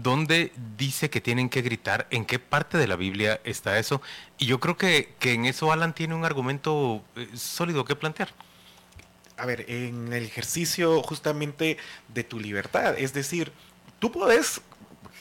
¿Dónde 0.00 0.52
dice 0.76 1.10
que 1.10 1.20
tienen 1.20 1.48
que 1.48 1.60
gritar? 1.60 2.06
¿En 2.10 2.24
qué 2.24 2.38
parte 2.38 2.78
de 2.78 2.86
la 2.86 2.94
Biblia 2.94 3.40
está 3.42 3.80
eso? 3.80 4.00
Y 4.38 4.46
yo 4.46 4.60
creo 4.60 4.76
que, 4.76 5.16
en 5.22 5.44
eso 5.44 5.72
Alan 5.72 5.92
tiene 5.92 6.14
un 6.14 6.24
argumento 6.24 7.02
eh, 7.16 7.28
sólido 7.34 7.84
que 7.84 7.96
plantear. 7.96 8.28
A 9.36 9.44
ver, 9.44 9.64
en 9.68 10.12
el 10.12 10.24
ejercicio 10.24 11.02
justamente 11.02 11.78
de 12.14 12.22
tu 12.22 12.38
libertad, 12.38 12.96
es 12.96 13.12
decir, 13.12 13.50
tú 13.98 14.12
puedes 14.12 14.60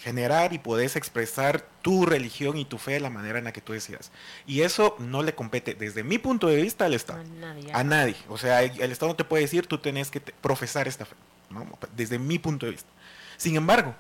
generar 0.04 0.54
y 0.54 0.60
puedes 0.60 0.96
expresar 0.96 1.68
tu 1.82 2.06
religión 2.06 2.56
y 2.56 2.64
tu 2.64 2.78
fe 2.78 2.94
de 2.94 3.00
la 3.00 3.10
manera 3.10 3.40
en 3.40 3.46
la 3.46 3.54
que 3.54 3.62
tú 3.62 3.74
decidas. 3.74 4.12
Y 4.46 4.62
eso 4.62 4.96
no 5.00 5.24
le 5.24 5.34
compete, 5.34 5.74
desde 5.74 6.04
mi 6.04 6.20
punto 6.20 6.46
de 6.46 6.62
vista, 6.62 6.86
al 6.86 6.94
Estado. 6.94 7.24
A 7.74 7.84
nadie. 7.84 8.16
O 8.30 8.38
sea, 8.38 8.62
el 8.62 8.92
Estado 8.92 9.14
no 9.14 9.16
te 9.16 9.24
puede 9.24 9.42
decir, 9.42 9.66
tú 9.66 9.80
tenés 9.80 10.12
que 10.12 10.22
profesar 10.22 10.88
esta 10.88 11.06
fe. 11.06 11.16
Desde 11.96 12.20
mi 12.20 12.38
punto 12.38 12.68
de 12.68 12.74
vista. 12.74 12.90
Sin 13.38 13.56
embargo, 13.56 13.96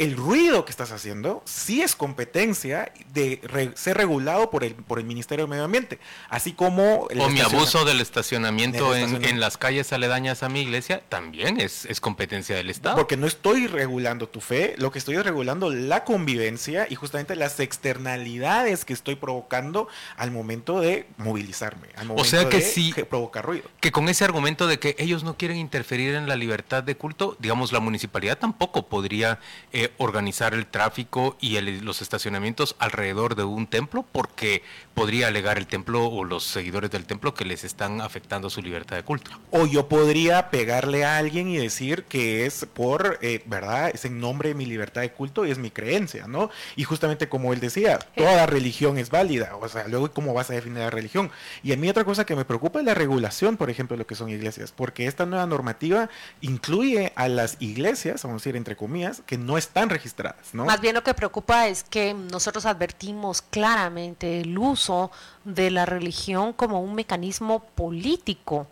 el 0.00 0.16
ruido 0.16 0.64
que 0.64 0.70
estás 0.70 0.92
haciendo 0.92 1.42
sí 1.44 1.82
es 1.82 1.94
competencia 1.94 2.90
de 3.12 3.38
ser 3.74 3.98
regulado 3.98 4.48
por 4.48 4.64
el, 4.64 4.74
por 4.74 4.98
el 4.98 5.04
Ministerio 5.04 5.44
de 5.44 5.50
Medio 5.50 5.64
Ambiente, 5.64 5.98
así 6.30 6.54
como... 6.54 7.02
o 7.02 7.28
mi 7.28 7.40
abuso 7.40 7.84
del 7.84 8.00
estacionamiento, 8.00 8.96
En, 8.96 9.40
las 9.40 9.58
calles 9.58 9.92
aledañas 9.92 10.42
a 10.42 10.48
mi 10.48 10.62
iglesia 10.62 11.02
también 11.10 11.60
es, 11.60 11.84
es, 11.84 12.00
competencia 12.00 12.56
del 12.56 12.70
Estado. 12.70 12.96
Porque 12.96 13.18
no 13.18 13.26
estoy 13.26 13.66
regulando 13.66 14.26
tu 14.26 14.40
fe, 14.40 14.74
lo 14.78 14.90
que 14.90 14.98
estoy 14.98 15.16
es 15.16 15.22
regulando 15.22 15.68
la 15.68 16.04
convivencia 16.04 16.86
y 16.88 16.94
justamente 16.94 17.36
las 17.36 17.60
externalidades 17.60 18.86
que 18.86 18.94
estoy 18.94 19.16
provocando 19.16 19.86
al 20.16 20.30
momento 20.30 20.80
de 20.80 21.08
movilizarme, 21.18 21.88
al 21.96 22.06
momento 22.06 22.22
o 22.22 22.24
sea 22.24 22.48
que 22.48 22.56
de 22.56 22.62
sí, 22.62 22.94
provocar 23.10 23.44
ruido. 23.44 23.68
Que 23.80 23.92
con 23.92 24.08
ese 24.08 24.24
argumento 24.24 24.66
de 24.66 24.78
que 24.78 24.96
ellos 24.98 25.24
no 25.24 25.36
quieren 25.36 25.58
interferir 25.58 26.14
en 26.14 26.26
la 26.26 26.36
libertad 26.36 26.82
de 26.82 26.96
culto, 26.96 27.36
digamos, 27.38 27.70
la 27.70 27.80
municipalidad 27.80 28.38
tampoco 28.38 28.86
podría... 28.86 29.40
Eh, 29.74 29.89
organizar 29.98 30.54
el 30.54 30.66
tráfico 30.66 31.36
y 31.40 31.60
los 31.60 32.02
estacionamientos 32.02 32.76
alrededor 32.78 33.34
de 33.34 33.44
un 33.44 33.66
templo 33.66 34.04
porque 34.10 34.62
podría 34.94 35.28
alegar 35.28 35.58
el 35.58 35.66
templo 35.66 36.06
o 36.06 36.24
los 36.24 36.44
seguidores 36.44 36.90
del 36.90 37.06
templo 37.06 37.34
que 37.34 37.44
les 37.44 37.64
están 37.64 38.00
afectando 38.00 38.50
su 38.50 38.62
libertad 38.62 38.96
de 38.96 39.02
culto. 39.02 39.30
O 39.50 39.66
yo 39.66 39.88
podría 39.88 40.50
pegarle 40.50 41.04
a 41.04 41.16
alguien 41.16 41.48
y 41.48 41.56
decir 41.56 42.04
que 42.04 42.46
es 42.46 42.66
por, 42.72 43.18
eh, 43.22 43.42
¿verdad? 43.46 43.90
Es 43.94 44.04
en 44.04 44.20
nombre 44.20 44.50
de 44.50 44.54
mi 44.54 44.66
libertad 44.66 45.00
de 45.00 45.12
culto 45.12 45.46
y 45.46 45.50
es 45.50 45.58
mi 45.58 45.70
creencia, 45.70 46.26
¿no? 46.26 46.50
Y 46.76 46.84
justamente 46.84 47.28
como 47.28 47.52
él 47.52 47.60
decía, 47.60 47.98
toda 48.14 48.46
religión 48.46 48.98
es 48.98 49.10
válida, 49.10 49.56
o 49.56 49.68
sea, 49.68 49.88
luego 49.88 50.12
cómo 50.12 50.34
vas 50.34 50.50
a 50.50 50.54
definir 50.54 50.80
la 50.80 50.90
religión. 50.90 51.30
Y 51.62 51.72
a 51.72 51.76
mí 51.76 51.88
otra 51.88 52.04
cosa 52.04 52.26
que 52.26 52.36
me 52.36 52.44
preocupa 52.44 52.80
es 52.80 52.84
la 52.84 52.94
regulación, 52.94 53.56
por 53.56 53.70
ejemplo, 53.70 53.96
de 53.96 54.00
lo 54.00 54.06
que 54.06 54.14
son 54.14 54.28
iglesias, 54.28 54.72
porque 54.72 55.06
esta 55.06 55.26
nueva 55.26 55.46
normativa 55.46 56.10
incluye 56.40 57.12
a 57.16 57.28
las 57.28 57.56
iglesias, 57.60 58.22
vamos 58.22 58.42
a 58.42 58.44
decir 58.44 58.56
entre 58.56 58.76
comillas, 58.76 59.22
que 59.24 59.38
no 59.38 59.56
están 59.56 59.79
registradas, 59.88 60.52
¿no? 60.52 60.64
Más 60.64 60.80
bien 60.80 60.94
lo 60.94 61.02
que 61.02 61.14
preocupa 61.14 61.68
es 61.68 61.84
que 61.84 62.12
nosotros 62.14 62.66
advertimos 62.66 63.42
claramente 63.42 64.40
el 64.40 64.58
uso 64.58 65.10
de 65.44 65.70
la 65.70 65.86
religión 65.86 66.52
como 66.52 66.80
un 66.80 66.94
mecanismo 66.94 67.60
político. 67.60 68.66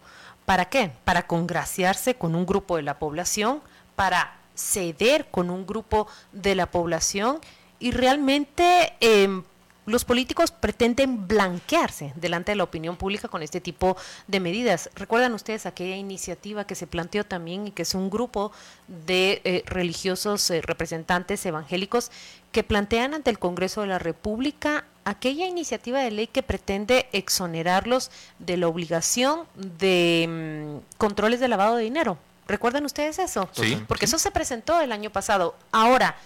¿Para 0.45 0.67
qué? 0.67 0.93
Para 1.05 1.27
congraciarse 1.27 2.15
con 2.15 2.35
un 2.35 2.47
grupo 2.47 2.77
de 2.77 2.83
la 2.83 2.99
población, 2.99 3.61
para 3.97 4.37
ceder 4.55 5.29
con 5.31 5.51
un 5.51 5.67
grupo 5.67 6.09
de 6.33 6.55
la 6.55 6.71
población 6.71 7.39
y 7.79 7.93
realmente 7.93 8.95
eh, 9.01 9.43
los 9.89 10.05
políticos 10.05 10.51
pretenden 10.51 11.27
blanquearse 11.27 12.13
delante 12.15 12.53
de 12.53 12.57
la 12.57 12.65
opinión 12.65 12.97
pública 12.97 13.29
con 13.29 13.43
este 13.43 13.61
tipo 13.61 13.97
de 14.27 14.41
medidas. 14.41 14.91
¿Recuerdan 14.95 15.33
ustedes 15.33 15.67
aquella 15.67 15.97
iniciativa 15.97 16.67
que 16.67 16.75
se 16.75 16.87
planteó 16.87 17.25
también 17.25 17.67
y 17.67 17.71
que 17.71 17.83
es 17.83 17.95
un 17.95 18.11
grupo 18.11 18.53
de 18.87 19.41
eh, 19.45 19.63
religiosos 19.67 20.51
eh, 20.51 20.61
representantes 20.61 21.45
evangélicos 21.47 22.11
que 22.53 22.63
plantean 22.63 23.15
ante 23.15 23.31
el 23.31 23.39
Congreso 23.39 23.81
de 23.81 23.89
la 23.89 23.99
República 23.99 24.85
aquella 25.05 25.47
iniciativa 25.47 26.01
de 26.01 26.11
ley 26.11 26.27
que 26.27 26.43
pretende 26.43 27.09
exonerarlos 27.13 28.11
de 28.39 28.59
la 28.59 28.69
obligación 28.69 29.47
de 29.55 30.81
mm, 30.85 30.97
controles 30.99 31.41
de 31.41 31.49
lavado 31.49 31.77
de 31.77 31.85
dinero? 31.85 32.19
¿Recuerdan 32.47 32.85
ustedes 32.85 33.19
eso? 33.19 33.49
Sí. 33.53 33.83
Porque 33.87 34.07
eso 34.07 34.19
se 34.19 34.31
presentó 34.31 34.81
el 34.81 34.93
año 34.93 35.11
pasado. 35.11 35.55
Ahora, 35.71 36.17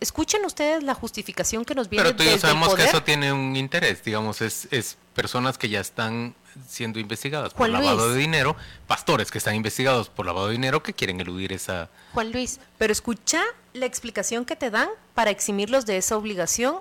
escuchen 0.00 0.44
ustedes 0.44 0.82
la 0.82 0.94
justificación 0.94 1.64
que 1.64 1.74
nos 1.74 1.88
viene 1.88 2.04
Pero 2.04 2.16
tú 2.16 2.24
ya 2.24 2.38
sabemos 2.38 2.74
que 2.74 2.84
eso 2.84 3.02
tiene 3.02 3.32
un 3.32 3.56
interés, 3.56 4.02
digamos, 4.04 4.40
es, 4.40 4.68
es 4.70 4.96
personas 5.14 5.58
que 5.58 5.68
ya 5.68 5.80
están 5.80 6.34
siendo 6.68 6.98
investigadas 6.98 7.54
por 7.54 7.68
lavado 7.68 8.12
de 8.12 8.18
dinero, 8.18 8.56
pastores 8.86 9.30
que 9.30 9.38
están 9.38 9.54
investigados 9.54 10.08
por 10.08 10.26
lavado 10.26 10.46
de 10.46 10.52
dinero 10.52 10.82
que 10.82 10.92
quieren 10.92 11.20
eludir 11.20 11.52
esa... 11.52 11.88
Juan 12.12 12.32
Luis, 12.32 12.60
pero 12.78 12.92
escucha 12.92 13.42
la 13.72 13.86
explicación 13.86 14.44
que 14.44 14.56
te 14.56 14.70
dan 14.70 14.88
para 15.14 15.30
eximirlos 15.30 15.86
de 15.86 15.96
esa 15.96 16.16
obligación 16.16 16.78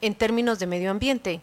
en 0.00 0.14
términos 0.14 0.58
de 0.58 0.66
medio 0.66 0.90
ambiente. 0.90 1.40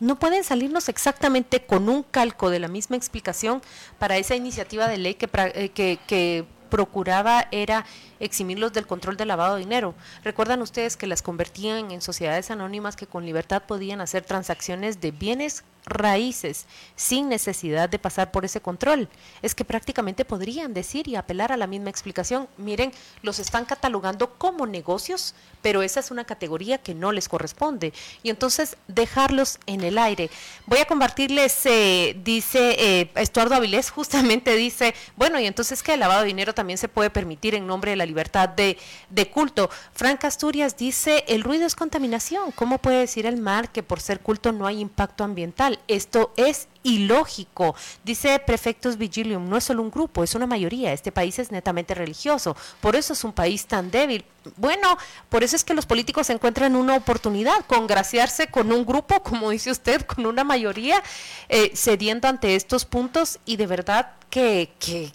No 0.00 0.18
pueden 0.18 0.42
salirnos 0.42 0.88
exactamente 0.88 1.64
con 1.64 1.88
un 1.88 2.02
calco 2.02 2.50
de 2.50 2.58
la 2.58 2.68
misma 2.68 2.96
explicación 2.96 3.62
para 3.98 4.16
esa 4.16 4.34
iniciativa 4.34 4.88
de 4.88 4.98
ley 4.98 5.14
que, 5.14 5.28
eh, 5.54 5.68
que, 5.68 5.98
que 6.06 6.44
procuraba 6.72 7.48
era 7.50 7.84
eximirlos 8.18 8.72
del 8.72 8.86
control 8.86 9.18
del 9.18 9.28
lavado 9.28 9.56
de 9.56 9.60
dinero. 9.60 9.94
Recuerdan 10.24 10.62
ustedes 10.62 10.96
que 10.96 11.06
las 11.06 11.20
convertían 11.20 11.90
en 11.90 12.00
sociedades 12.00 12.50
anónimas 12.50 12.96
que 12.96 13.06
con 13.06 13.26
libertad 13.26 13.64
podían 13.68 14.00
hacer 14.00 14.24
transacciones 14.24 14.98
de 15.02 15.10
bienes 15.10 15.64
raíces 15.84 16.66
sin 16.96 17.28
necesidad 17.28 17.88
de 17.88 17.98
pasar 17.98 18.30
por 18.30 18.44
ese 18.44 18.60
control. 18.60 19.08
Es 19.42 19.54
que 19.54 19.64
prácticamente 19.64 20.24
podrían 20.24 20.74
decir 20.74 21.08
y 21.08 21.16
apelar 21.16 21.52
a 21.52 21.56
la 21.56 21.66
misma 21.66 21.90
explicación, 21.90 22.48
miren, 22.56 22.92
los 23.22 23.38
están 23.38 23.64
catalogando 23.64 24.34
como 24.34 24.66
negocios, 24.66 25.34
pero 25.60 25.82
esa 25.82 26.00
es 26.00 26.10
una 26.10 26.24
categoría 26.24 26.78
que 26.78 26.94
no 26.94 27.12
les 27.12 27.28
corresponde. 27.28 27.92
Y 28.22 28.30
entonces 28.30 28.76
dejarlos 28.88 29.58
en 29.66 29.82
el 29.82 29.98
aire. 29.98 30.30
Voy 30.66 30.78
a 30.78 30.84
compartirles, 30.84 31.66
eh, 31.66 32.16
dice 32.22 32.76
eh, 32.78 33.10
Estuardo 33.16 33.54
Avilés, 33.54 33.90
justamente 34.02 34.54
dice, 34.54 34.94
bueno, 35.16 35.38
y 35.40 35.46
entonces 35.46 35.82
que 35.82 35.94
el 35.94 36.00
lavado 36.00 36.20
de 36.20 36.26
dinero 36.26 36.54
también 36.54 36.78
se 36.78 36.88
puede 36.88 37.10
permitir 37.10 37.54
en 37.54 37.66
nombre 37.66 37.90
de 37.92 37.96
la 37.96 38.06
libertad 38.06 38.48
de, 38.48 38.78
de 39.10 39.30
culto. 39.30 39.70
Frank 39.92 40.24
Asturias 40.24 40.76
dice, 40.76 41.24
el 41.28 41.42
ruido 41.42 41.66
es 41.66 41.74
contaminación. 41.74 42.52
¿Cómo 42.52 42.78
puede 42.78 43.00
decir 43.00 43.26
el 43.26 43.36
mar 43.36 43.70
que 43.70 43.82
por 43.82 44.00
ser 44.00 44.20
culto 44.20 44.52
no 44.52 44.66
hay 44.66 44.80
impacto 44.80 45.24
ambiental? 45.24 45.71
Esto 45.88 46.32
es 46.36 46.68
ilógico. 46.82 47.74
Dice 48.04 48.38
Prefectus 48.38 48.96
Vigilium, 48.96 49.48
no 49.48 49.56
es 49.56 49.64
solo 49.64 49.82
un 49.82 49.90
grupo, 49.90 50.24
es 50.24 50.34
una 50.34 50.46
mayoría. 50.46 50.92
Este 50.92 51.12
país 51.12 51.38
es 51.38 51.50
netamente 51.50 51.94
religioso. 51.94 52.56
Por 52.80 52.96
eso 52.96 53.12
es 53.12 53.24
un 53.24 53.32
país 53.32 53.66
tan 53.66 53.90
débil. 53.90 54.24
Bueno, 54.56 54.98
por 55.28 55.44
eso 55.44 55.56
es 55.56 55.64
que 55.64 55.74
los 55.74 55.86
políticos 55.86 56.28
encuentran 56.30 56.74
una 56.74 56.96
oportunidad, 56.96 57.64
congraciarse 57.66 58.48
con 58.48 58.72
un 58.72 58.84
grupo, 58.84 59.22
como 59.22 59.50
dice 59.50 59.70
usted, 59.70 60.02
con 60.02 60.26
una 60.26 60.44
mayoría, 60.44 61.02
eh, 61.48 61.72
cediendo 61.74 62.28
ante 62.28 62.56
estos 62.56 62.84
puntos 62.84 63.38
y 63.46 63.56
de 63.56 63.66
verdad 63.66 64.12
que, 64.30 64.72
que, 64.78 65.12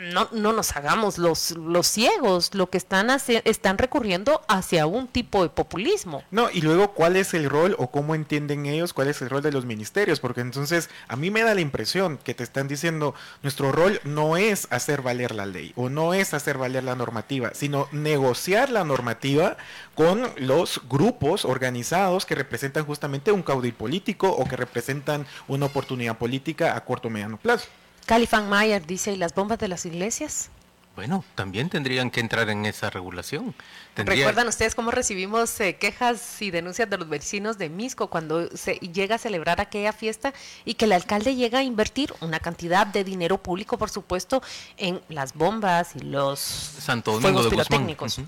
no, 0.00 0.28
no 0.32 0.52
nos 0.52 0.74
hagamos 0.76 1.18
los, 1.18 1.50
los 1.52 1.86
ciegos, 1.86 2.54
lo 2.54 2.70
que 2.70 2.78
están, 2.78 3.10
están 3.10 3.76
recurriendo 3.76 4.40
hacia 4.48 4.86
un 4.86 5.06
tipo 5.06 5.42
de 5.42 5.50
populismo. 5.50 6.22
No, 6.30 6.50
y 6.50 6.62
luego 6.62 6.92
cuál 6.92 7.16
es 7.16 7.34
el 7.34 7.50
rol 7.50 7.76
o 7.78 7.90
cómo 7.90 8.14
entienden 8.14 8.64
ellos 8.64 8.94
cuál 8.94 9.08
es 9.08 9.20
el 9.20 9.28
rol 9.28 9.42
de 9.42 9.52
los 9.52 9.66
ministerios, 9.66 10.18
porque 10.18 10.40
entonces 10.40 10.88
a 11.06 11.16
mí 11.16 11.30
me 11.30 11.42
da 11.42 11.54
la 11.54 11.60
impresión 11.60 12.18
que 12.18 12.34
te 12.34 12.42
están 12.42 12.66
diciendo, 12.66 13.14
nuestro 13.42 13.72
rol 13.72 14.00
no 14.04 14.38
es 14.38 14.66
hacer 14.70 15.02
valer 15.02 15.34
la 15.34 15.44
ley 15.44 15.72
o 15.76 15.90
no 15.90 16.14
es 16.14 16.32
hacer 16.32 16.56
valer 16.56 16.84
la 16.84 16.94
normativa, 16.94 17.50
sino 17.52 17.86
negociar 17.92 18.70
la 18.70 18.84
normativa 18.84 19.58
con 19.94 20.30
los 20.36 20.80
grupos 20.88 21.44
organizados 21.44 22.24
que 22.24 22.34
representan 22.34 22.86
justamente 22.86 23.32
un 23.32 23.42
caudil 23.42 23.74
político 23.74 24.30
o 24.30 24.46
que 24.46 24.56
representan 24.56 25.26
una 25.46 25.66
oportunidad 25.66 26.16
política 26.16 26.74
a 26.74 26.84
corto 26.84 27.08
o 27.08 27.10
mediano 27.10 27.36
plazo. 27.36 27.68
Califan 28.10 28.48
Mayer 28.48 28.84
dice, 28.84 29.12
¿y 29.12 29.16
las 29.16 29.36
bombas 29.36 29.60
de 29.60 29.68
las 29.68 29.86
iglesias? 29.86 30.50
Bueno, 30.96 31.24
también 31.36 31.70
tendrían 31.70 32.10
que 32.10 32.18
entrar 32.18 32.50
en 32.50 32.66
esa 32.66 32.90
regulación. 32.90 33.54
¿Recuerdan 33.94 34.48
ustedes 34.48 34.74
cómo 34.74 34.90
recibimos 34.90 35.60
eh, 35.60 35.76
quejas 35.76 36.42
y 36.42 36.50
denuncias 36.50 36.90
de 36.90 36.98
los 36.98 37.08
vecinos 37.08 37.56
de 37.56 37.68
Misco 37.68 38.08
cuando 38.08 38.48
se 38.56 38.74
llega 38.80 39.14
a 39.14 39.18
celebrar 39.18 39.60
aquella 39.60 39.92
fiesta 39.92 40.34
y 40.64 40.74
que 40.74 40.86
el 40.86 40.92
alcalde 40.92 41.36
llega 41.36 41.60
a 41.60 41.62
invertir 41.62 42.12
una 42.20 42.40
cantidad 42.40 42.84
de 42.84 43.04
dinero 43.04 43.38
público, 43.38 43.78
por 43.78 43.90
supuesto, 43.90 44.42
en 44.76 45.00
las 45.08 45.32
bombas 45.32 45.94
y 45.94 46.00
los 46.00 46.40
Santo 46.40 47.12
Domingo 47.12 47.44
fuegos 47.44 47.68
pirotécnicos? 47.68 48.20